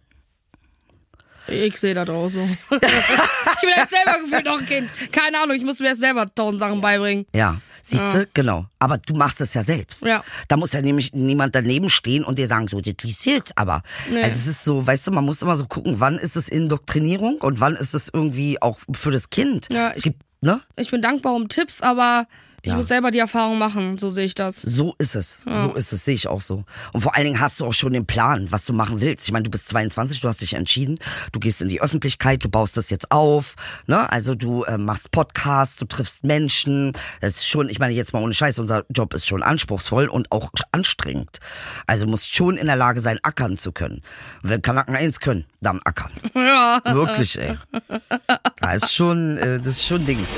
[1.47, 2.43] Ich sehe das auch so.
[2.71, 4.89] ich bin jetzt selber gefühlt noch ein Kind.
[5.11, 7.25] Keine Ahnung, ich muss mir jetzt selber tausend Sachen beibringen.
[7.33, 8.67] Ja, siehst du, genau.
[8.79, 10.03] Aber du machst es ja selbst.
[10.05, 10.23] Ja.
[10.47, 13.81] Da muss ja nämlich niemand daneben stehen und dir sagen, so, das ist jetzt aber.
[14.09, 14.21] Nee.
[14.21, 17.37] Also es ist so, weißt du, man muss immer so gucken, wann ist es Indoktrinierung
[17.41, 19.67] und wann ist es irgendwie auch für das Kind.
[19.73, 20.61] Ja, es ich- gibt, ne?
[20.77, 22.27] Ich bin dankbar um Tipps, aber
[22.63, 22.75] ich Ja.
[22.75, 23.97] muss selber die Erfahrung machen.
[23.97, 24.61] So sehe ich das.
[24.61, 25.41] So ist es.
[25.45, 26.63] So ist es, sehe ich auch so.
[26.93, 29.25] Und vor allen Dingen hast du auch schon den Plan, was du machen willst.
[29.27, 30.99] Ich meine, du bist 22, du hast dich entschieden,
[31.31, 33.55] du gehst in die Öffentlichkeit, du baust das jetzt auf,
[33.87, 34.11] ne?
[34.11, 36.93] Also du äh, machst Podcasts, du triffst Menschen.
[37.19, 40.31] Das ist schon, ich meine jetzt mal ohne Scheiß, unser Job ist schon anspruchsvoll und
[40.31, 41.39] auch anstrengend.
[41.87, 44.01] Also du musst schon in der Lage sein, ackern zu können.
[44.43, 46.11] Und wenn Kanaken eins können, dann ackern.
[46.35, 46.81] Ja.
[46.85, 47.57] Wirklich, ey.
[48.59, 50.29] Das ist schon, äh, das ist schon Dings.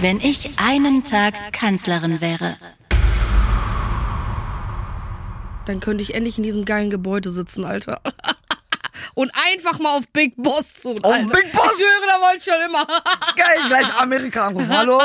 [0.00, 2.56] Wenn ich einen Tag Kanzlerin wäre.
[5.66, 8.00] Dann könnte ich endlich in diesem geilen Gebäude sitzen, Alter.
[9.14, 10.90] Und einfach mal auf Big Boss zu.
[10.90, 11.34] Auf Alter.
[11.34, 11.78] Big Boss?
[11.78, 12.84] Ich schwöre, da wollte ich schon immer.
[13.36, 14.68] Geil, gleich Amerika anrufen.
[14.68, 15.00] Hallo,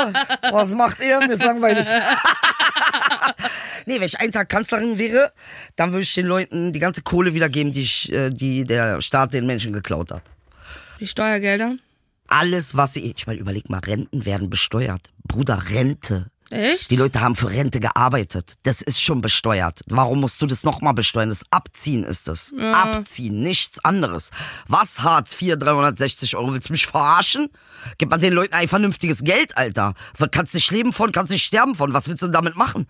[0.50, 1.20] was macht ihr?
[1.20, 1.86] Mir ist langweilig.
[3.86, 5.32] nee, wenn ich einen Tag Kanzlerin wäre,
[5.76, 9.32] dann würde ich den Leuten die ganze Kohle wiedergeben, die, ich, äh, die der Staat
[9.32, 10.22] den Menschen geklaut hat.
[10.98, 11.76] Die Steuergelder?
[12.30, 13.00] Alles, was sie.
[13.00, 15.10] Ich meine, überleg mal, Renten werden besteuert.
[15.24, 16.30] Bruder, Rente.
[16.50, 16.90] Echt?
[16.90, 18.54] Die Leute haben für Rente gearbeitet.
[18.64, 19.80] Das ist schon besteuert.
[19.86, 21.28] Warum musst du das nochmal besteuern?
[21.28, 22.52] Das Abziehen ist das.
[22.58, 24.30] Abziehen, nichts anderes.
[24.66, 26.52] Was Hartz IV, 360 Euro?
[26.52, 27.48] Willst du mich verarschen?
[27.98, 29.94] Gib mal den Leuten ein vernünftiges Geld, Alter.
[30.32, 31.94] Kannst nicht leben von, kannst nicht sterben von.
[31.94, 32.88] Was willst du damit machen?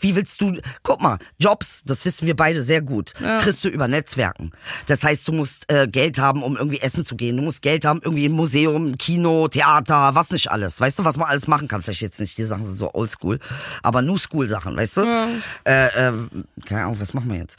[0.00, 3.88] Wie willst du, guck mal, Jobs, das wissen wir beide sehr gut, kriegst du über
[3.88, 4.50] Netzwerken.
[4.86, 7.36] Das heißt, du musst äh, Geld haben, um irgendwie essen zu gehen.
[7.36, 10.80] Du musst Geld haben, irgendwie im Museum, Kino, Theater, was nicht alles.
[10.80, 11.82] Weißt du, was man alles machen kann?
[11.82, 13.38] Vielleicht jetzt nicht, die Sachen sind so oldschool,
[13.82, 15.00] aber New School Sachen, weißt du?
[15.64, 16.12] Äh, äh,
[16.66, 17.58] keine Ahnung, was machen wir jetzt?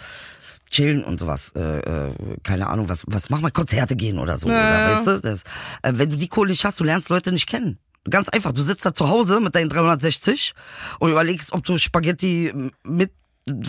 [0.72, 1.52] chillen und sowas.
[1.56, 3.52] Äh, äh, keine Ahnung, was, was machen wir?
[3.52, 4.48] Konzerte gehen oder so.
[4.48, 4.56] Oder,
[4.96, 5.20] weißt du?
[5.22, 5.44] Das,
[5.84, 7.78] äh, wenn du die Kohle nicht hast, du lernst Leute nicht kennen.
[8.10, 10.54] Ganz einfach, du sitzt da zu Hause mit deinen 360
[11.00, 12.52] und überlegst, ob du Spaghetti
[12.84, 13.12] mit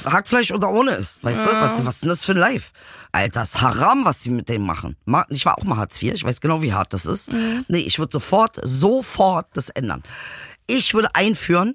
[0.04, 1.22] Hackfleisch oder ohne isst.
[1.24, 1.50] Weißt du?
[1.52, 2.72] Was, was ist denn das für ein Life?
[3.10, 4.96] Alter, das ist Haram, was die mit dem machen.
[5.04, 7.30] Ma- Ich war auch mal Hartz IV, ich weiß genau, wie hart das ist.
[7.68, 10.02] Nee, ich würde sofort, sofort das ändern.
[10.66, 11.74] Ich würde einführen,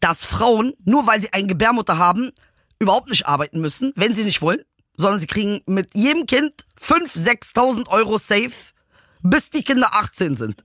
[0.00, 2.30] dass Frauen, nur weil sie eine Gebärmutter haben,
[2.78, 4.62] überhaupt nicht arbeiten müssen, wenn sie nicht wollen,
[4.96, 8.50] sondern sie kriegen mit jedem Kind 5.000, 6.000 Euro safe,
[9.22, 10.64] bis die Kinder 18 sind.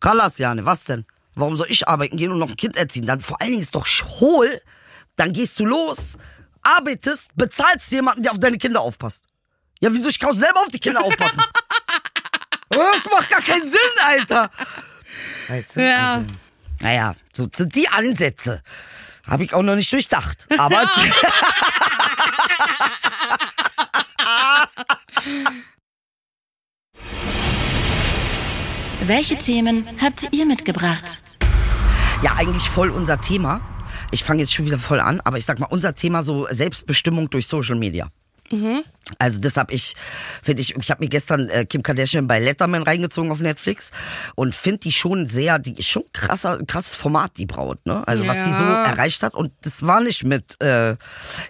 [0.00, 1.06] Kallas, Jane, was denn?
[1.34, 3.06] Warum soll ich arbeiten gehen und noch ein Kind erziehen?
[3.06, 3.86] Dann vor allen Dingen ist doch
[4.20, 4.60] hohl.
[5.16, 6.16] Dann gehst du los,
[6.62, 9.24] arbeitest, bezahlst jemanden, der auf deine Kinder aufpasst.
[9.80, 10.08] Ja, wieso?
[10.08, 11.42] Ich kann auch selber auf die Kinder aufpassen.
[12.68, 14.50] das macht gar keinen Sinn, Alter.
[15.48, 15.82] Weißt du?
[15.82, 16.14] Ja.
[16.14, 16.26] Also,
[16.80, 18.62] Naja, so, so die Ansätze
[19.26, 20.46] habe ich auch noch nicht durchdacht.
[20.58, 20.82] Aber
[29.08, 31.18] Welche Themen habt ihr mitgebracht?
[32.22, 33.60] ja, eigentlich voll unser Thema.
[34.10, 37.30] Ich fange jetzt schon wieder voll an, aber ich sag mal, unser Thema so Selbstbestimmung
[37.30, 38.08] durch Social Media.
[39.18, 39.94] Also das habe ich,
[40.42, 43.90] finde ich, ich habe mir gestern äh, Kim Kardashian bei Letterman reingezogen auf Netflix
[44.34, 48.06] und finde die schon sehr, die ist schon krasser, krasses Format, die Braut, ne?
[48.06, 48.84] Also was die so Ja.
[48.84, 50.96] erreicht hat und das war nicht mit, äh,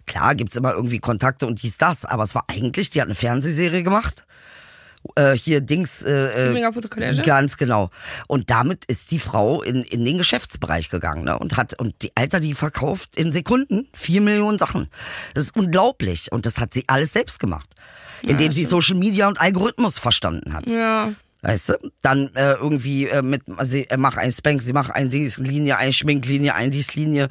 [0.06, 3.14] klar gibt's immer irgendwie Kontakte und dies, das, aber es war eigentlich, die hat eine
[3.16, 4.24] Fernsehserie gemacht.
[5.14, 6.52] Äh, hier Dings, äh, äh,
[7.22, 7.90] ganz genau.
[8.26, 11.38] Und damit ist die Frau in, in den Geschäftsbereich gegangen, ne?
[11.38, 14.88] Und hat, und die Alter, die verkauft in Sekunden vier Millionen Sachen.
[15.34, 16.32] Das ist unglaublich.
[16.32, 17.68] Und das hat sie alles selbst gemacht.
[18.22, 20.68] Indem sie Social Media und Algorithmus verstanden hat.
[20.68, 21.12] Ja.
[21.42, 21.92] Weißt du?
[22.02, 25.92] Dann äh, irgendwie äh, mit, sie äh, mach ein Spank, sie macht ein Dies-Linie, ein
[25.92, 27.28] Schminklinie, ein Dies-Linie.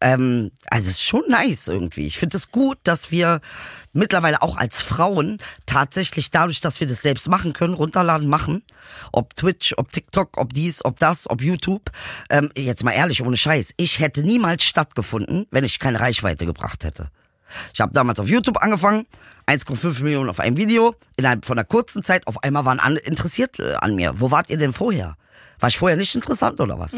[0.00, 2.06] Ähm, also es ist schon nice irgendwie.
[2.06, 3.40] Ich finde es gut, dass wir
[3.92, 8.62] mittlerweile auch als Frauen tatsächlich dadurch, dass wir das selbst machen können, runterladen, machen.
[9.10, 11.90] Ob Twitch, ob TikTok, ob dies, ob das, ob YouTube.
[12.30, 13.74] Ähm, jetzt mal ehrlich, ohne Scheiß.
[13.76, 17.10] Ich hätte niemals stattgefunden, wenn ich keine Reichweite gebracht hätte.
[17.72, 19.06] Ich habe damals auf YouTube angefangen,
[19.46, 20.94] 1,5 Millionen auf einem Video.
[21.16, 24.20] Innerhalb von einer kurzen Zeit auf einmal waren alle interessiert äh, an mir.
[24.20, 25.16] Wo wart ihr denn vorher?
[25.60, 26.96] War ich vorher nicht interessant oder was?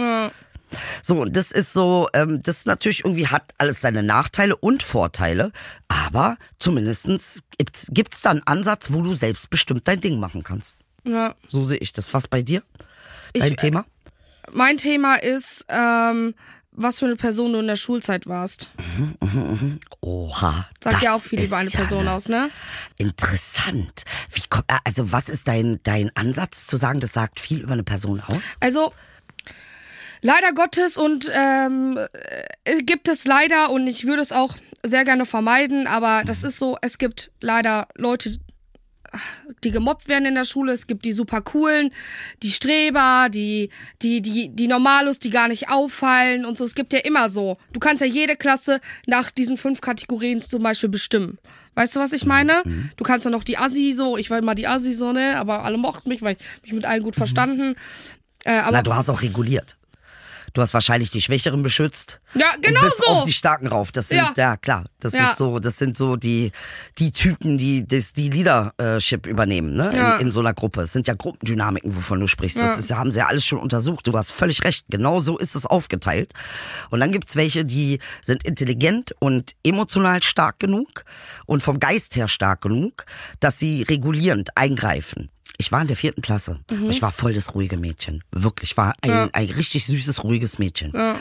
[1.02, 5.50] So, und das ist so, ähm, das natürlich irgendwie hat alles seine Nachteile und Vorteile,
[5.88, 10.76] aber zumindestens gibt's, gibt's da einen Ansatz, wo du selbstbestimmt dein Ding machen kannst.
[11.04, 11.34] ja.
[11.48, 12.14] So sehe ich das.
[12.14, 12.62] Was bei dir?
[13.34, 13.84] Dein Ich- Thema?
[14.52, 16.34] Mein Thema ist, ähm,
[16.72, 18.70] was für eine Person du in der Schulzeit warst.
[20.00, 20.66] Oha.
[20.82, 22.50] Sagt ja auch viel über eine ja Person eine- aus, ne?
[22.96, 24.04] Interessant.
[24.32, 27.72] Wie, ko- äh, also was ist dein, dein Ansatz zu sagen, das sagt viel über
[27.72, 28.56] eine Person aus?
[28.60, 28.92] Also,
[30.22, 31.98] leider Gottes und ähm,
[32.64, 36.58] es gibt es leider und ich würde es auch sehr gerne vermeiden, aber das ist
[36.58, 38.34] so, es gibt leider Leute,
[39.64, 41.90] die gemobbt werden in der Schule, es gibt die super coolen,
[42.42, 43.70] die Streber, die,
[44.02, 46.64] die, die, die Normalos, die gar nicht auffallen und so.
[46.64, 47.56] Es gibt ja immer so.
[47.72, 51.38] Du kannst ja jede Klasse nach diesen fünf Kategorien zum Beispiel bestimmen.
[51.74, 52.62] Weißt du, was ich meine?
[52.96, 55.36] Du kannst ja noch die Assi so, ich war immer die Assi so, ne?
[55.36, 57.76] Aber alle mochten mich, weil ich mich mit allen gut verstanden.
[58.44, 59.76] Äh, aber Na, du hast auch reguliert.
[60.52, 62.20] Du hast wahrscheinlich die Schwächeren beschützt.
[62.34, 63.06] Ja, genau und bist so.
[63.06, 63.92] auf die Starken rauf.
[63.92, 64.56] Das sind, ja, Ja.
[64.56, 64.84] klar.
[65.00, 65.30] Das Ja.
[65.30, 66.52] ist so, das sind so die,
[66.98, 69.92] die Typen, die, das, die Leadership übernehmen, ne?
[69.94, 70.16] Ja.
[70.16, 70.82] In, in so einer Gruppe.
[70.82, 72.56] Es sind ja Gruppendynamiken, wovon du sprichst.
[72.58, 74.06] Das ist ja, haben sie ja alles schon untersucht.
[74.06, 74.86] Du hast völlig recht.
[74.90, 76.32] Genau so ist es aufgeteilt.
[76.90, 81.04] Und dann gibt's welche, die sind intelligent und emotional stark genug
[81.46, 83.04] und vom Geist her stark genug,
[83.40, 85.30] dass sie regulierend eingreifen.
[85.60, 86.58] Ich war in der vierten Klasse.
[86.88, 88.24] Ich war voll das ruhige Mädchen.
[88.32, 89.28] Wirklich, ich war ein, Ja.
[89.34, 90.90] ein richtig süßes, ruhiges Mädchen.
[90.94, 91.16] Ja.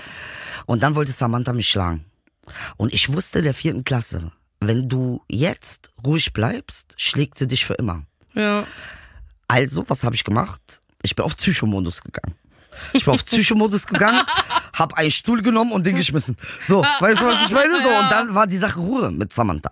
[0.66, 2.06] Und dann wollte Samantha mich schlagen.
[2.78, 7.74] Und ich wusste der vierten Klasse, wenn du jetzt ruhig bleibst, schlägt sie dich für
[7.74, 8.04] immer.
[8.34, 8.64] Ja.
[9.50, 10.62] Also, was habe ich gemacht?
[11.02, 12.34] Ich bin auf Psychomodus gegangen.
[12.94, 14.22] Ich bin auf Psychomodus gegangen,
[14.72, 16.38] hab einen Stuhl genommen und den geschmissen.
[16.66, 17.82] So, weißt du, was ich meine?
[17.82, 19.72] So, und dann war die Sache Ruhe mit Samantha.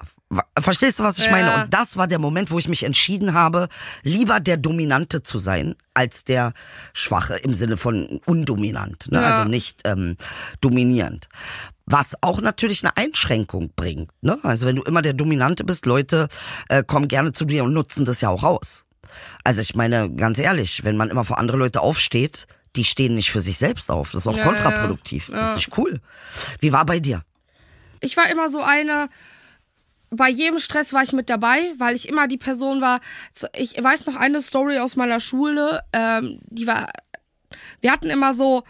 [0.59, 1.31] Verstehst du, was ich Ja.
[1.31, 1.63] meine?
[1.63, 3.69] Und das war der Moment, wo ich mich entschieden habe,
[4.03, 6.53] lieber der Dominante zu sein, als der
[6.93, 9.09] Schwache im Sinne von undominant.
[9.09, 9.21] Ne?
[9.21, 9.23] Ja.
[9.37, 10.17] Also nicht ähm,
[10.59, 11.29] dominierend.
[11.85, 14.11] Was auch natürlich eine Einschränkung bringt.
[14.21, 14.37] Ne?
[14.43, 16.27] Also wenn du immer der Dominante bist, Leute
[16.67, 18.83] äh, kommen gerne zu dir und nutzen das ja auch aus.
[19.45, 23.31] Also ich meine, ganz ehrlich, wenn man immer vor andere Leute aufsteht, die stehen nicht
[23.31, 24.11] für sich selbst auf.
[24.11, 25.29] Das ist auch Ja, kontraproduktiv.
[25.31, 26.01] Das ist nicht cool.
[26.59, 27.23] Wie war bei dir?
[28.01, 29.07] Ich war immer so eine.
[30.09, 33.01] Bei jedem Stress war ich mit dabei, weil ich immer die Person war.
[33.55, 35.81] Ich weiß noch eine Story aus meiner Schule.
[35.91, 36.91] Ähm, die war.
[37.81, 38.63] Wir hatten immer so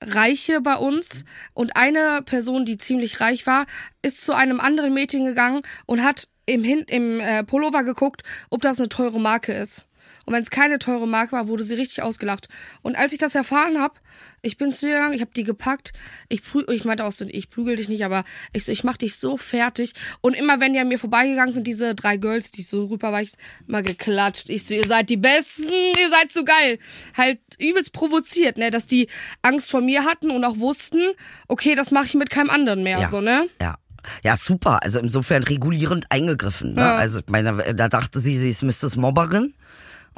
[0.00, 3.66] Reiche bei uns und eine Person, die ziemlich reich war,
[4.02, 8.62] ist zu einem anderen Mädchen gegangen und hat im, Hin im äh, Pullover geguckt, ob
[8.62, 9.86] das eine teure Marke ist.
[10.26, 12.48] Und wenn es keine teure Marke war, wurde sie richtig ausgelacht.
[12.82, 13.94] Und als ich das erfahren habe,
[14.42, 15.92] ich bin zu ihr gegangen, ich habe die gepackt,
[16.28, 18.96] ich prü ich meinte auch so, ich prügel dich nicht, aber ich so, ich mach
[18.96, 19.92] dich so fertig.
[20.20, 23.22] Und immer wenn die an mir vorbeigegangen sind, diese drei Girls, die so rüber war,
[23.22, 23.32] ich
[23.66, 24.50] mal geklatscht.
[24.50, 26.78] Ich so, ihr seid die Besten, ihr seid so geil.
[27.16, 29.08] Halt übelst provoziert, ne, dass die
[29.42, 31.00] Angst vor mir hatten und auch wussten,
[31.48, 33.08] okay, das mache ich mit keinem anderen mehr, Ja.
[33.08, 33.48] so, ne?
[33.60, 33.76] Ja.
[34.22, 34.82] Ja, super.
[34.84, 36.74] Also insofern regulierend eingegriffen.
[36.74, 36.80] Ne?
[36.80, 36.96] Ja.
[36.96, 38.96] Also ich meine, da dachte sie, sie ist Mrs.
[38.96, 39.54] Mobberin.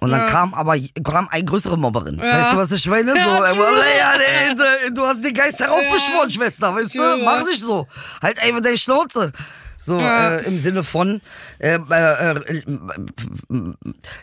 [0.00, 2.18] Und dann kam aber kam eine größere Mobberin.
[2.20, 3.16] Weißt du, was ich meine?
[3.16, 3.30] Ja, so,
[3.98, 6.30] ja, nee, du- hast den Geist heraufbeschworen, Ja.
[6.30, 7.00] Schwester, weißt du?
[7.24, 7.86] Mach nicht so.
[8.22, 9.32] Halt einfach deine Schnauze.
[9.80, 10.36] So Ja.
[10.36, 11.20] äh, im Sinne von
[11.58, 12.62] äh, äh, äh,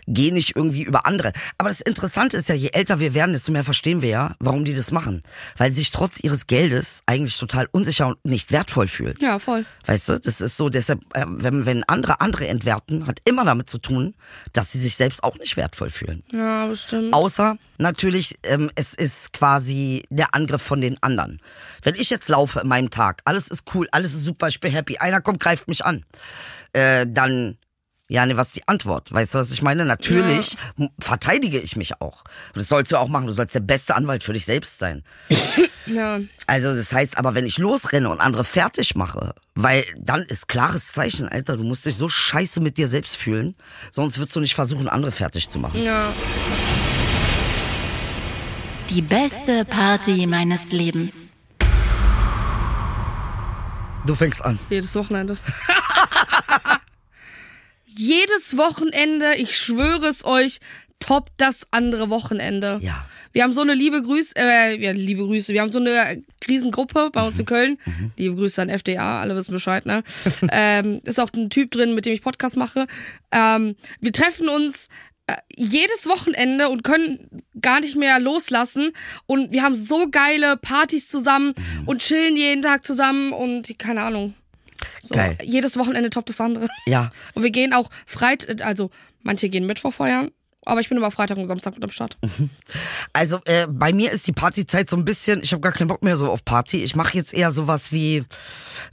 [0.07, 1.31] geh nicht irgendwie über andere.
[1.57, 4.65] Aber das Interessante ist ja, je älter wir werden, desto mehr verstehen wir ja, warum
[4.65, 5.23] die das machen.
[5.57, 9.15] Weil sie sich trotz ihres Geldes eigentlich total unsicher und nicht wertvoll fühlen.
[9.19, 9.65] Ja, voll.
[9.85, 13.69] Weißt du, das ist so, deshalb, äh, wenn, wenn andere andere entwerten, hat immer damit
[13.69, 14.15] zu tun,
[14.53, 16.23] dass sie sich selbst auch nicht wertvoll fühlen.
[16.31, 17.13] Ja, bestimmt.
[17.13, 21.41] Außer natürlich, ähm, es ist quasi der Angriff von den anderen.
[21.81, 24.71] Wenn ich jetzt laufe in meinem Tag, alles ist cool, alles ist super, ich bin
[24.71, 26.03] happy, einer kommt, greift mich an,
[26.73, 27.57] äh, dann,
[28.07, 29.11] ja, ne, was ist die Antwort?
[29.13, 29.85] Weißt du, was ich meine?
[29.85, 32.23] Natürlich m- verteidige ich mich auch.
[32.53, 35.03] Das sollst du auch machen, du sollst der beste Anwalt für dich selbst sein.
[35.85, 36.19] Ja.
[36.47, 40.91] Also das heißt aber, wenn ich losrenne und andere fertig mache, weil dann ist klares
[40.91, 43.55] Zeichen, Alter, du musst dich so scheiße mit dir selbst fühlen,
[43.91, 45.83] sonst würdest du nicht versuchen, andere fertig zu machen.
[45.83, 46.11] Ja.
[48.89, 51.34] Die beste Party meines Lebens.
[54.05, 54.59] Du fängst an.
[54.69, 55.37] Jedes Wochenende.
[57.87, 60.59] Jedes Wochenende, ich schwöre es euch,
[60.99, 62.79] top das andere Wochenende.
[62.81, 63.05] Ja.
[63.33, 67.09] Wir haben so eine liebe Grüße, äh, ja, liebe Grüße, wir haben so eine Riesengruppe
[67.11, 67.77] bei uns in Köln.
[68.15, 70.03] Liebe Grüße an FDA, alle wissen Bescheid, ne?
[70.51, 72.85] ähm, ist auch ein Typ drin, mit dem ich Podcast mache.
[73.31, 74.89] Ähm, wir treffen uns
[75.55, 78.91] jedes Wochenende und können gar nicht mehr loslassen.
[79.25, 81.53] Und wir haben so geile Partys zusammen
[81.85, 84.35] und chillen jeden Tag zusammen und keine Ahnung.
[85.01, 85.37] So, Geil.
[85.41, 86.67] jedes Wochenende top das andere.
[86.85, 87.11] Ja.
[87.33, 88.91] Und wir gehen auch Freitag, also
[89.23, 90.31] manche gehen Mittwoch feiern,
[90.65, 92.17] aber ich bin immer Freitag und Samstag mit am Start.
[93.13, 96.03] Also äh, bei mir ist die Partyzeit so ein bisschen, ich habe gar keinen Bock
[96.03, 96.83] mehr so auf Party.
[96.83, 98.25] Ich mache jetzt eher sowas wie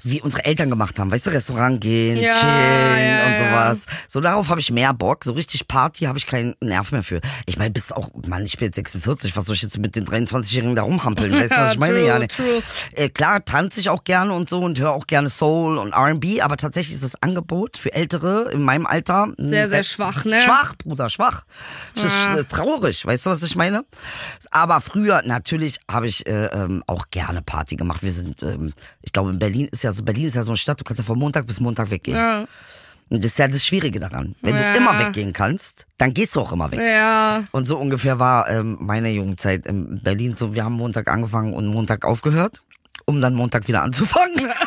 [0.03, 3.39] wie unsere Eltern gemacht haben, weißt du, Restaurant gehen, Ja, chillen ja, und ja.
[3.39, 3.87] sowas.
[4.07, 5.25] So darauf habe ich mehr Bock.
[5.25, 7.21] So richtig Party habe ich keinen Nerv mehr für.
[7.47, 10.07] Ich meine, bist auch, Mann, ich bin jetzt 46, was soll ich jetzt mit den
[10.07, 11.33] 23-Jährigen da rumhampeln?
[11.33, 11.95] Weißt du, was ich meine?
[11.95, 12.29] True, ja, ne.
[12.29, 12.63] true.
[12.93, 16.41] Äh, klar, tanze ich auch gerne und so und höre auch gerne Soul und R&B,
[16.43, 20.41] aber tatsächlich ist das Angebot für Ältere in meinem Alter Sehr, sehr äh, schwach, ne?
[20.43, 21.45] Schwach, Bruder, schwach.
[21.95, 22.39] Das ist Ja.
[22.39, 23.85] äh, traurig, weißt du, was ich meine?
[24.51, 28.03] Aber früher, natürlich, habe ich äh, ähm, auch gerne Party gemacht.
[28.03, 28.73] Wir sind, ähm,
[29.03, 30.99] ich glaube, in Berlin ist ja so, Berlin ist ja so eine Stadt, du kannst
[30.99, 32.17] ja von Montag bis Montag weggehen.
[32.17, 32.47] Ja.
[33.11, 34.35] Und das ist ja das Schwierige daran.
[34.41, 34.73] Wenn Ja.
[34.73, 36.81] du immer weggehen kannst, dann gehst du auch immer weg.
[36.81, 37.45] Ja.
[37.51, 41.67] Und so ungefähr war ähm, meine Jugendzeit in Berlin so, wir haben Montag angefangen und
[41.67, 42.63] Montag aufgehört,
[43.05, 44.49] um dann Montag wieder anzufangen.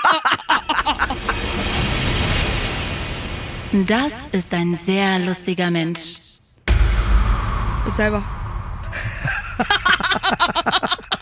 [3.88, 6.20] Das ist ein sehr lustiger Mensch.
[7.88, 8.24] Ich selber.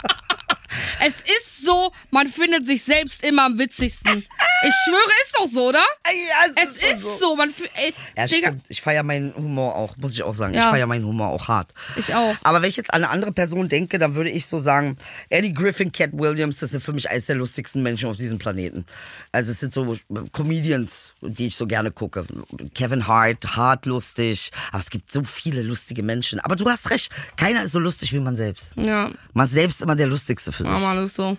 [1.06, 4.18] es ist so, man findet sich selbst immer am witzigsten.
[4.66, 5.84] Ich schwöre, ist doch so, oder?
[6.06, 8.66] ja, Es ist so, man fü- ey, Ja, Digga, stimmt.
[8.70, 10.54] Ich feiere meinen Humor auch, muss ich auch sagen.
[10.54, 10.70] Ich Ja.
[10.70, 11.72] feiere meinen Humor auch hart.
[11.98, 12.36] Ich auch.
[12.44, 14.98] Aber wenn ich jetzt an eine andere Person denke, dann würde ich so sagen,
[15.30, 18.86] Eddie Griffin, Cat Williams, das sind für mich eines der lustigsten Menschen auf diesem Planeten.
[19.32, 19.96] Also es sind so
[20.32, 22.26] Comedians, die ich so gerne gucke.
[22.74, 24.52] Kevin Hart, hart lustig.
[24.72, 26.40] Aber es gibt so viele lustige Menschen.
[26.40, 28.72] Aber du hast recht, keiner ist so lustig wie man selbst.
[28.76, 30.72] Ja, Man ist selbst immer der Lustigste für sich.
[30.74, 31.38] oh Ist so.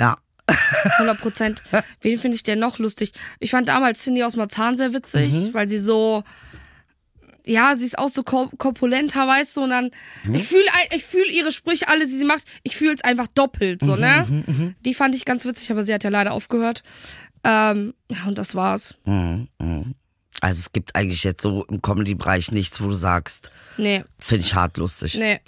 [0.00, 0.16] Ja.
[0.98, 1.62] 100 Prozent.
[2.02, 3.12] Wen finde ich denn noch lustig?
[3.40, 5.54] Ich fand damals Cindy aus Marzahn sehr witzig, Mhm.
[5.54, 6.22] weil sie so,
[7.44, 9.90] ja, sie ist auch so ko- korpulenter, weißt du, und dann,
[10.24, 10.34] Mhm.
[10.36, 10.64] ich fühle
[10.94, 14.24] ich fühl ihre Sprüche, alle, die sie macht, ich fühle es einfach doppelt, so, ne?
[14.28, 16.82] Mhm, Die fand ich ganz witzig, aber sie hat ja leider aufgehört.
[17.44, 18.94] Ähm, ja, und das war's.
[19.04, 19.94] Mhm, mhm.
[20.40, 24.54] Also es gibt eigentlich jetzt so im Comedy-Bereich nichts, wo du sagst, Nee, finde ich
[24.54, 25.14] hart lustig.
[25.16, 25.40] nee.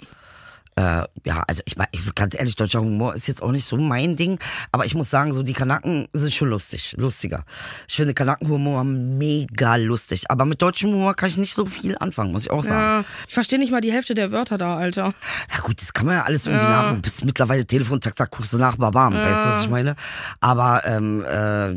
[0.75, 3.77] Äh, ja, also ich meine, ich, ganz ehrlich, deutscher Humor ist jetzt auch nicht so
[3.77, 4.39] mein Ding,
[4.71, 7.43] aber ich muss sagen, so die Kanaken sind schon lustig, lustiger.
[7.87, 12.31] Ich finde Kanakenhumor mega lustig, aber mit deutschem Humor kann ich nicht so viel anfangen,
[12.31, 13.03] muss ich auch sagen.
[13.03, 15.13] Ja, ich verstehe nicht mal die Hälfte der Wörter da, Alter.
[15.53, 16.93] Ja gut, das kann man ja alles irgendwie nach.
[16.93, 19.95] Du bist mittlerweile Telefon, zack, zack, guckst du nach, babam, weißt du, was ich meine?
[20.39, 21.69] Aber ähm, äh,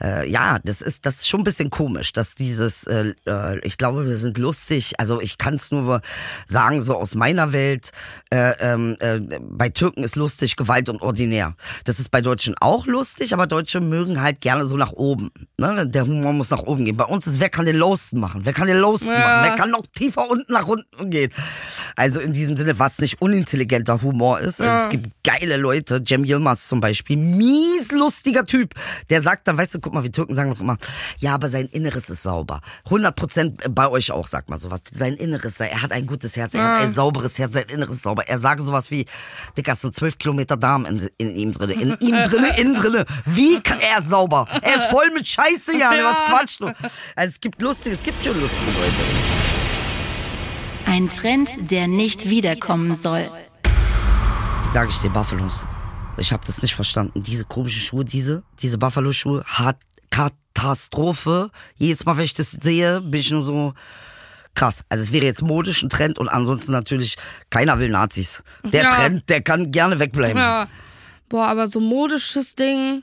[0.00, 3.76] äh, ja, das ist das ist schon ein bisschen komisch, dass dieses, äh, äh, ich
[3.76, 4.94] glaube, wir sind lustig.
[4.98, 6.00] Also ich kann es nur
[6.46, 7.90] sagen, so aus meiner Welt.
[8.30, 11.54] Äh, ähm, äh, bei Türken ist lustig Gewalt und ordinär.
[11.84, 15.30] Das ist bei Deutschen auch lustig, aber Deutsche mögen halt gerne so nach oben.
[15.58, 15.86] Ne?
[15.88, 16.96] Der Humor muss nach oben gehen.
[16.96, 18.42] Bei uns ist, wer kann den Lowsten machen?
[18.44, 19.18] Wer kann den Lowsten Ja.
[19.20, 19.42] machen?
[19.42, 21.30] Wer kann noch tiefer unten nach unten gehen?
[21.96, 24.60] Also in diesem Sinne, was nicht unintelligenter Humor ist.
[24.60, 24.82] Also Ja.
[24.84, 28.74] es gibt geile Leute, Cem Yilmaz zum Beispiel, mies lustiger Typ.
[29.10, 30.76] Der sagt dann, weißt du, guck mal, wir Türken sagen doch immer,
[31.18, 32.60] ja, aber sein Inneres ist sauber.
[32.86, 34.80] 100 Prozent bei euch auch, sagt man sowas.
[34.92, 38.02] Sein Inneres, er hat ein gutes Herz, er hat ein sauberes Herz, sein Inneres ist
[38.02, 38.26] sauber.
[38.28, 39.06] Er sagt sowas wie,
[39.56, 43.04] Digga, es sind 12 Kilometer Darm in, in ihm drinne, in ihm drinne, innen drinne.
[43.26, 44.46] Wie kann er ist sauber?
[44.62, 46.04] Er ist voll mit Scheiße, ja, Ja.
[46.04, 46.66] was quatscht du?
[47.16, 48.92] Also es gibt lustige, es gibt schon lustige Leute.
[50.86, 53.30] Ein Trend, der nicht wiederkommen soll.
[54.72, 55.64] Sag ich dir, Buffalos.
[56.18, 57.22] Ich habe das nicht verstanden.
[57.22, 59.78] Diese komischen Schuhe, diese, diese Buffalo-Schuhe, hart,
[60.10, 61.50] Katastrophe.
[61.76, 63.74] Jedes Mal, wenn ich das sehe, bin ich nur so
[64.54, 64.84] krass.
[64.88, 67.16] Also es wäre jetzt modisch ein Trend und ansonsten natürlich
[67.50, 68.42] keiner will Nazis.
[68.64, 68.94] Der Ja.
[68.94, 70.38] Trend, der kann gerne wegbleiben.
[70.38, 70.68] Ja.
[71.28, 73.02] Boah, aber so modisches Ding.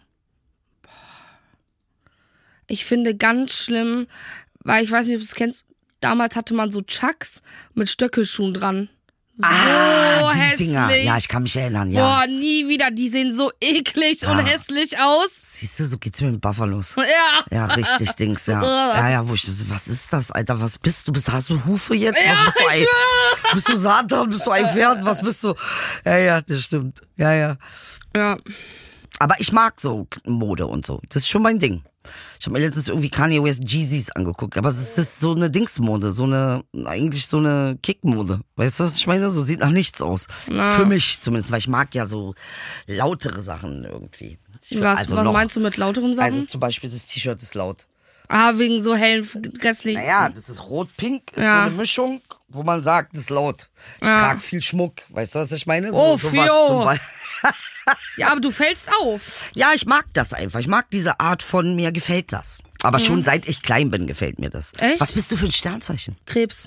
[0.81, 0.91] Boah.
[2.67, 4.07] Ich finde ganz schlimm,
[4.63, 5.65] weil ich weiß nicht, ob du es kennst.
[5.99, 7.41] Damals hatte man so Chucks
[7.73, 8.89] mit Stöckelschuhen dran.
[9.35, 10.69] So ah, die hässlich.
[10.69, 10.95] Dinger.
[10.97, 12.01] Ja, ich kann mich erinnern, ja.
[12.01, 12.91] Boah, nie wieder.
[12.91, 14.45] Die sehen so eklig und Ja.
[14.45, 15.29] hässlich aus.
[15.53, 16.95] Siehst du, so geht's mir mit Buffalos.
[16.97, 17.43] Ja.
[17.49, 18.61] Ja, richtig Dings, ja.
[18.95, 20.59] Ja, ja, wo ich das, was ist das, Alter?
[20.61, 21.11] Was bist du?
[21.11, 22.23] Bist, hast du Hufe jetzt?
[22.23, 22.67] Ja, was bist du?
[22.67, 22.85] Ein,
[23.53, 24.29] bist du Satan?
[24.29, 25.05] Bist du ein Pferd?
[25.05, 25.55] Was bist du?
[26.05, 26.99] Ja, ja, das stimmt.
[27.17, 27.57] Ja, ja.
[28.15, 28.37] Ja.
[29.19, 30.99] Aber ich mag so Mode und so.
[31.09, 31.83] Das ist schon mein Ding.
[32.39, 36.11] Ich habe mir letztens irgendwie Kanye West Jeezys angeguckt, aber es ist so eine Dingsmode,
[36.11, 38.41] so eine, eigentlich so eine Kickmode.
[38.55, 39.29] Weißt du, was ich meine?
[39.31, 40.25] So sieht nach nichts aus.
[40.45, 42.33] Für mich zumindest, weil ich mag ja so
[42.87, 44.39] lautere Sachen irgendwie.
[44.69, 46.33] Ich, Was, also was noch- meinst du mit lauterem Sachen?
[46.33, 47.85] Also zum Beispiel das T-Shirt ist laut.
[48.29, 49.27] ah, wegen so hellen,
[49.59, 49.95] grässlich.
[49.95, 51.63] Naja, das ist rot-pink, ist Ja.
[51.63, 53.69] so eine Mischung, wo man sagt, das ist laut.
[53.99, 54.19] Ich Ja.
[54.19, 55.91] trage viel Schmuck, weißt du, was ich meine?
[55.91, 56.67] So, Oh, sowas Fio.
[56.67, 57.07] zum Beispiel.
[58.17, 59.49] Ja, aber du fällst auf.
[59.53, 60.59] Ja, ich mag das einfach.
[60.59, 62.59] Ich mag diese Art von mir gefällt das.
[62.83, 63.03] Aber Mhm.
[63.03, 64.71] schon seit ich klein bin, gefällt mir das.
[64.77, 64.99] Echt?
[65.01, 66.15] Was bist du für ein Sternzeichen?
[66.25, 66.65] Krebs.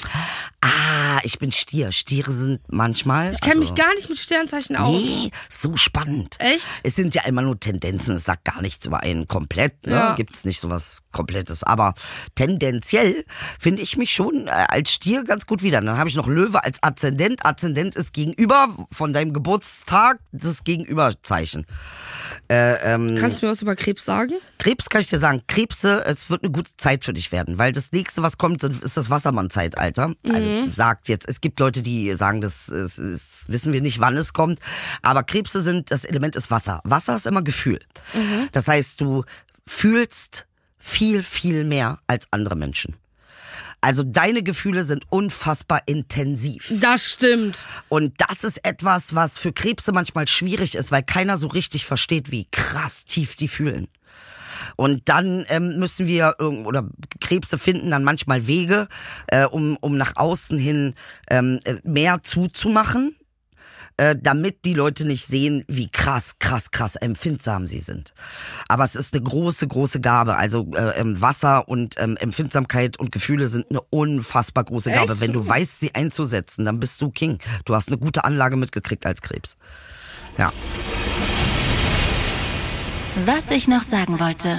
[0.60, 1.92] Ah, ich bin Stier.
[1.92, 3.32] Stiere sind manchmal.
[3.32, 5.02] Ich kenne also, mich gar nicht mit Sternzeichen aus.
[5.02, 6.36] Nee, so spannend.
[6.38, 6.66] Echt?
[6.82, 9.92] Es sind ja immer nur Tendenzen, es sagt gar nichts über einen komplett, ne?
[9.92, 10.14] Ja.
[10.14, 11.62] Gibt's nicht sowas Komplettes.
[11.64, 11.94] Aber
[12.34, 13.24] tendenziell
[13.58, 15.80] finde ich mich schon äh, als Stier ganz gut wieder.
[15.80, 17.44] Dann habe ich noch Löwe als Aszendent.
[17.44, 21.66] Aszendent ist gegenüber von deinem Geburtstag das Gegenüberzeichen.
[22.48, 24.34] Äh, ähm, Kannst du mir was über Krebs sagen?
[24.58, 27.72] Krebs kann ich dir sagen, Krebse, es wird eine gute Zeit für dich werden, weil
[27.72, 30.14] das nächste, was kommt, ist das Wassermann-Zeitalter.
[30.32, 34.16] Also sagt jetzt, es gibt Leute, die sagen, das, ist, ist, wissen wir nicht, wann
[34.16, 34.60] es kommt,
[35.02, 36.80] aber Krebse sind, das Element ist Wasser.
[36.84, 37.80] Wasser ist immer Gefühl.
[38.52, 39.24] Das heißt, du
[39.66, 40.46] fühlst
[40.78, 42.96] viel, viel mehr als andere Menschen.
[43.80, 46.72] Also deine Gefühle sind unfassbar intensiv.
[46.80, 47.66] Das stimmt.
[47.90, 52.30] Und das ist etwas, was für Krebse manchmal schwierig ist, weil keiner so richtig versteht,
[52.30, 53.88] wie krass tief die fühlen.
[54.76, 56.88] Und dann ähm, müssen wir oder
[57.20, 58.88] Krebse finden dann manchmal Wege,
[59.28, 60.94] äh, um, um nach außen hin
[61.30, 63.16] ähm, äh, mehr zuzumachen,
[63.96, 68.12] äh, damit die Leute nicht sehen, wie krass, krass, krass empfindsam sie sind.
[68.68, 70.36] Aber es ist eine große, große Gabe.
[70.36, 75.12] Also äh, ähm, Wasser und ähm, Empfindsamkeit und Gefühle sind eine unfassbar große Gabe.
[75.12, 75.20] Echt?
[75.20, 77.38] Wenn du weißt, sie einzusetzen, dann bist du King.
[77.64, 79.56] Du hast eine gute Anlage mitgekriegt als Krebs.
[80.38, 80.52] Ja.
[83.24, 84.58] Was ich noch sagen wollte.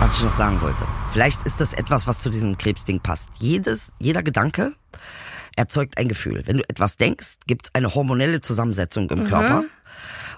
[0.00, 0.86] was ich noch sagen wollte.
[1.10, 3.28] Vielleicht ist das etwas, was zu diesem Krebsding passt.
[3.38, 4.74] Jedes, jeder Gedanke
[5.56, 6.42] erzeugt ein Gefühl.
[6.46, 9.64] Wenn du etwas denkst, gibt es eine hormonelle Zusammensetzung im Körper.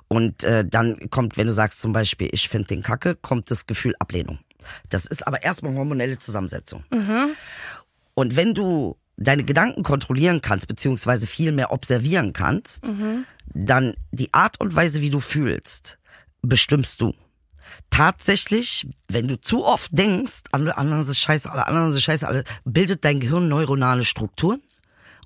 [0.08, 3.66] Und äh, dann kommt, wenn du sagst zum Beispiel, ich finde den Kacke, kommt das
[3.66, 4.38] Gefühl Ablehnung.
[4.90, 6.84] Das ist aber erstmal hormonelle Zusammensetzung.
[8.14, 12.84] Und wenn du deine Gedanken kontrollieren kannst, beziehungsweise viel mehr observieren kannst,
[13.46, 15.98] dann die Art und Weise, wie du fühlst,
[16.44, 17.14] bestimmst du.
[17.90, 22.44] Tatsächlich, wenn du zu oft denkst, alle anderen sind scheiße, alle anderen sind scheiße, alle,
[22.64, 24.60] bildet dein Gehirn neuronale Strukturen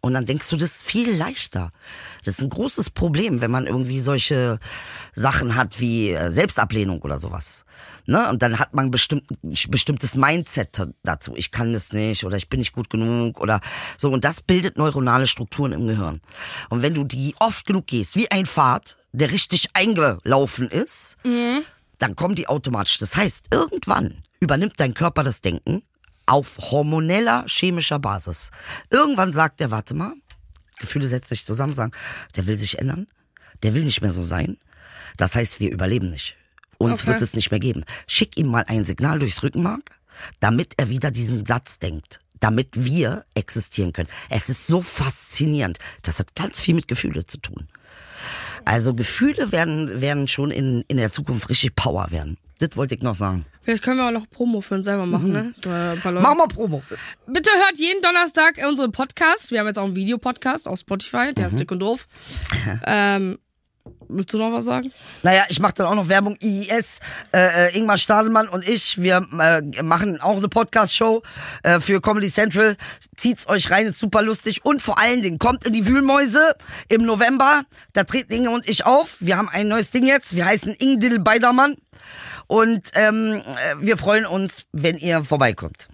[0.00, 1.72] und dann denkst du das viel leichter.
[2.24, 4.58] Das ist ein großes Problem, wenn man irgendwie solche
[5.14, 7.64] Sachen hat wie äh, Selbstablehnung oder sowas.
[8.06, 8.28] Ne?
[8.28, 11.34] Und dann hat man bestimmt, ein bestimmtes Mindset dazu.
[11.36, 13.60] Ich kann das nicht oder ich bin nicht gut genug oder
[13.96, 14.10] so.
[14.10, 16.20] Und das bildet neuronale Strukturen im Gehirn.
[16.68, 21.16] Und wenn du die oft genug gehst, wie ein Pfad, der richtig eingelaufen ist,
[21.98, 22.98] dann kommen die automatisch.
[22.98, 25.82] Das heißt, irgendwann übernimmt dein Körper das Denken
[26.28, 28.50] auf hormoneller, chemischer Basis.
[28.90, 30.12] Irgendwann sagt er, warte mal,
[30.78, 31.92] Gefühle setzen sich zusammen, sagen,
[32.36, 33.06] der will sich ändern,
[33.62, 34.58] der will nicht mehr so sein.
[35.16, 36.36] Das heißt, wir überleben nicht.
[36.76, 37.10] Uns Okay.
[37.12, 37.84] wird es nicht mehr geben.
[38.06, 39.98] Schick ihm mal ein Signal durchs Rückenmark,
[40.38, 42.20] damit er wieder diesen Satz denkt.
[42.40, 44.08] Damit wir existieren können.
[44.30, 45.78] Es ist so faszinierend.
[46.02, 47.66] Das hat ganz viel mit Gefühle zu tun.
[48.64, 52.36] Also Gefühle werden, werden schon in, in der Zukunft richtig Power werden.
[52.58, 53.46] Das wollte ich noch sagen.
[53.62, 55.52] Vielleicht können wir auch noch Promo für uns selber machen, ne?
[55.62, 56.82] So, äh, ein paar Leute- Mach mal Promo.
[57.26, 59.50] Bitte hört jeden Donnerstag unseren Podcast.
[59.52, 62.08] Wir haben jetzt auch einen Videopodcast auf Spotify, der ist dick und doof.
[62.86, 63.38] ähm,
[64.08, 64.90] willst du noch was sagen?
[65.22, 66.36] Naja, ich mache dann auch noch Werbung.
[66.42, 66.98] IIS,
[67.32, 71.22] äh, äh, Ingmar Stadelmann und ich, wir äh, machen auch eine Podcast-Show
[71.62, 72.76] äh, für Comedy Central.
[73.16, 74.64] Zieht's euch rein, ist super lustig.
[74.64, 76.56] Und vor allen Dingen, kommt in die Wühlmäuse
[76.88, 77.62] im November.
[77.92, 79.16] Da treten Inge und ich auf.
[79.20, 80.34] Wir haben ein neues Ding jetzt.
[80.34, 81.76] Wir heißen Ingdil Beidermann.
[82.48, 85.86] Und ähm, äh, wir freuen uns, wenn ihr vorbeikommt.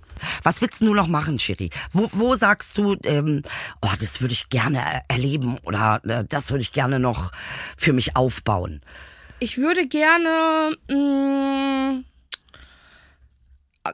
[0.42, 1.70] Was willst du noch machen, Shiri?
[1.92, 3.42] Wo, wo sagst du, ähm,
[3.82, 7.32] oh, das würde ich gerne erleben oder äh, das würde ich gerne noch
[7.76, 8.80] für mich aufbauen?
[9.40, 10.76] Ich würde gerne.
[10.88, 12.04] Mh,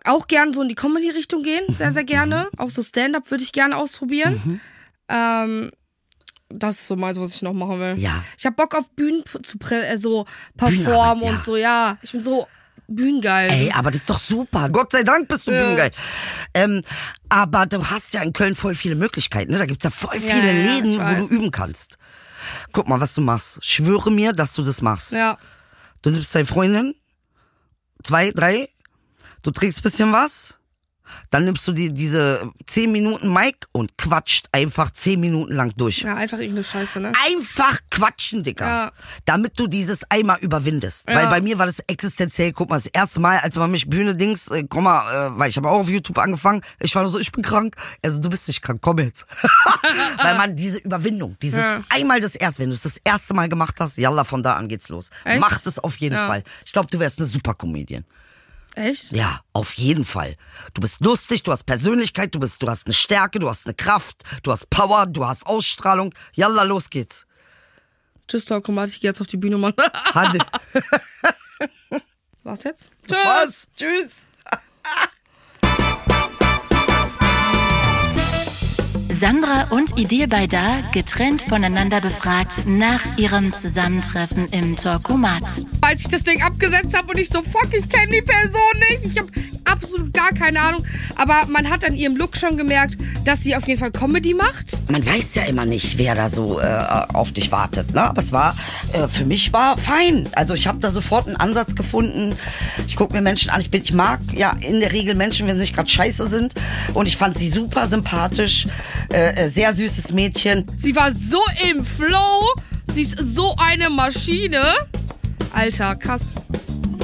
[0.05, 2.49] auch gern so in die Comedy-Richtung gehen, sehr, sehr gerne.
[2.59, 4.61] Auch so Stand-up würde ich gerne ausprobieren.
[5.09, 5.73] Ähm,
[6.53, 7.99] das ist so meins, was ich noch machen will.
[7.99, 8.23] Ja.
[8.39, 10.27] Ich habe Bock auf Bühnen zu prä- äh, so
[10.57, 11.31] performen ja.
[11.31, 11.99] und so, ja.
[12.03, 12.47] Ich bin so
[12.89, 13.51] bühnengeil.
[13.51, 14.69] Ey, aber das ist doch super.
[14.69, 15.63] Gott sei Dank bist du Ja.
[15.63, 15.93] bühnengeil.
[16.55, 16.83] Ähm,
[17.29, 19.53] aber du hast ja in Köln voll viele Möglichkeiten.
[19.53, 19.59] Ne?
[19.59, 21.99] Da gibt's ja voll viele ja, Läden, wo du üben kannst.
[22.73, 23.65] Guck mal, was du machst.
[23.65, 25.13] Schwöre mir, dass du das machst.
[25.13, 25.39] ja.
[26.03, 26.95] Du nimmst deine Freundin,
[28.03, 28.71] zwei, drei,
[29.43, 30.57] du trinkst bisschen was,
[31.31, 36.03] dann nimmst du die, diese 10 Minuten Mic und quatscht einfach 10 Minuten lang durch.
[36.03, 37.13] Ja, einfach irgendeine Scheiße, ne?
[37.27, 38.67] Einfach quatschen, Dicker.
[38.67, 38.93] Ja.
[39.25, 41.09] Damit du dieses einmal überwindest.
[41.09, 41.17] Ja.
[41.17, 44.49] Weil bei mir war das existenziell, guck mal, das erste Mal, als man mich Bühne-Dings,
[44.51, 47.19] äh, komm mal, äh, weil ich habe auch auf YouTube angefangen, ich war nur so,
[47.19, 47.75] ich bin krank.
[48.03, 49.27] Also du bist nicht krank, komm jetzt.
[50.23, 51.81] weil man diese Überwindung, dieses Ja.
[51.89, 54.69] einmal das erste, wenn du es das erste Mal gemacht hast, yalla, von da an
[54.69, 55.11] geht's los.
[55.25, 55.41] Echt?
[55.41, 56.21] Mach das auf jeden.
[56.21, 56.43] Fall.
[56.65, 58.05] Ich glaube, du wärst eine super Comedian.
[58.77, 59.13] Echt?
[59.13, 60.37] Ja, auf jeden Fall.
[60.75, 63.75] Du bist lustig, du hast Persönlichkeit, du bist, du hast eine Stärke, du hast eine
[63.75, 66.15] Kraft, du hast Power, du hast Ausstrahlung.
[66.35, 67.27] Yalla, los geht's.
[68.29, 69.75] Tschüss, Talkomat, ich geh jetzt auf die Bühne, Mann.
[70.15, 70.39] Hade.
[72.43, 72.91] Was jetzt?
[73.07, 73.69] Das war's.
[73.77, 74.27] Tschüss.
[79.21, 85.43] Sandra und Idee bei Da getrennt voneinander befragt nach ihrem Zusammentreffen im Torkomat.
[85.83, 89.05] Als ich das Ding abgesetzt habe und ich so, fuck, ich kenne die Person nicht.
[89.05, 89.31] Ich habe
[89.81, 90.85] absolut gar keine Ahnung.
[91.17, 94.79] Aber man hat an ihrem Look schon gemerkt, dass sie auf jeden Fall Comedy macht.
[94.91, 96.65] Man weiß ja immer nicht, wer da so äh,
[97.13, 97.95] auf dich wartet.
[97.95, 98.03] Ne?
[98.03, 98.57] Aber es war,
[98.93, 100.29] äh, für mich war fein.
[100.33, 102.35] Also ich habe da sofort einen Ansatz gefunden.
[102.87, 103.61] Ich gucke mir Menschen an.
[103.61, 106.55] Ich, bin, ich mag ja in der Regel Menschen, wenn sie nicht gerade scheiße sind.
[106.95, 108.67] Und ich fand sie super sympathisch.
[109.13, 110.67] Äh, äh, sehr süßes Mädchen.
[110.77, 112.47] Sie war so im Flow.
[112.93, 114.75] Sie ist so eine Maschine.
[115.53, 116.33] Alter, krass.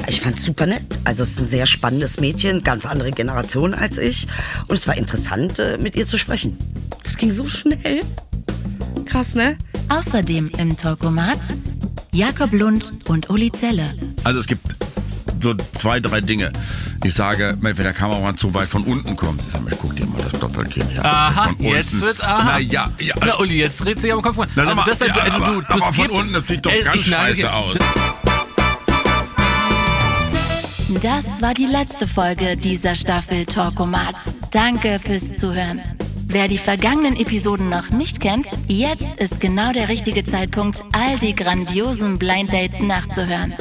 [0.07, 0.83] Ich fand's super nett.
[1.03, 4.27] Also es ist ein sehr spannendes Mädchen, ganz andere Generation als ich.
[4.67, 6.57] Und es war interessant, äh, mit ihr zu sprechen.
[7.03, 8.03] Das ging so schnell.
[9.05, 9.57] Krass, ne?
[9.89, 11.39] Außerdem im Torkomat
[12.13, 13.93] Jakob Lund und Uli Zelle.
[14.23, 14.75] Also es gibt
[15.41, 16.51] so zwei, drei Dinge.
[17.03, 20.05] Ich sage, wenn der Kameramann zu weit von unten kommt, ich sage, Mensch, guck dir
[20.05, 21.11] mal das Doppelkinn hier an.
[21.11, 22.43] Aha, jetzt wird's, aha.
[22.53, 23.15] Na ja, ja.
[23.23, 24.37] Na, Uli, jetzt dreht sich am Kopf.
[24.55, 26.65] Na, sag mal, das ist ja, also, aber, du, du aber von unten, das sieht
[26.65, 27.77] doch Ey, ganz ich scheiße aus.
[30.89, 34.15] Das war die letzte Folge dieser Staffel Talkomat.
[34.51, 35.81] Danke fürs Zuhören.
[36.27, 41.35] Wer die vergangenen Episoden noch nicht kennt, jetzt ist genau der richtige Zeitpunkt, all die
[41.35, 43.53] grandiosen Blind Dates nachzuhören.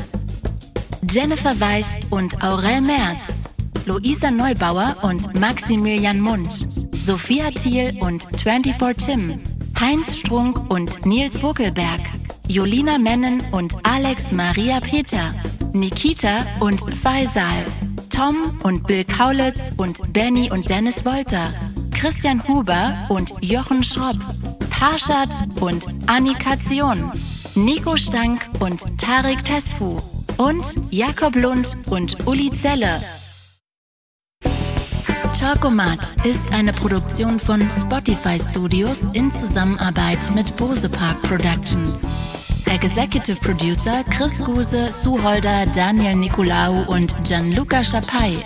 [1.11, 3.43] Jennifer Weist und Aurel Merz,
[3.87, 9.39] Luisa Neubauer und Maximilian Mund, Sophia Thiel und 24 Tim,
[9.81, 12.01] Heinz Strunk und Nils Buckelberg,
[12.47, 15.35] Jolina Mennen und Alex Maria Peter,
[15.77, 17.64] Nikita und Faisal,
[18.09, 21.53] Tom und Bill Kaulitz und Benny und Dennis Wolter,
[21.93, 24.16] Christian Huber und Jochen Schropp,
[24.70, 25.29] Parshad
[25.61, 27.12] und Annika Zion,
[27.55, 30.01] Nico Stank und Tarek Tesfu
[30.39, 33.03] und Jakob Lund und Uli Zelle.
[35.39, 42.07] Talkomat ist eine Produktion von Spotify Studios in Zusammenarbeit mit Bose Park Productions.
[42.70, 48.38] Executive Producer Chris Guse, Sue Holder, Daniel Nicolaou und Gianluca Schapai.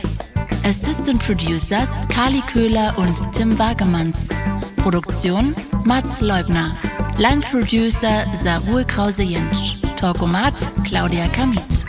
[0.64, 4.28] Assistant Producers Kali Köhler und Tim Wagemanns.
[4.76, 5.54] Produktion
[5.84, 6.76] Mats Leubner.
[7.18, 9.76] Line Producer Sarul Krause-Jentsch.
[9.96, 11.79] Talkomat Claudia Kamit.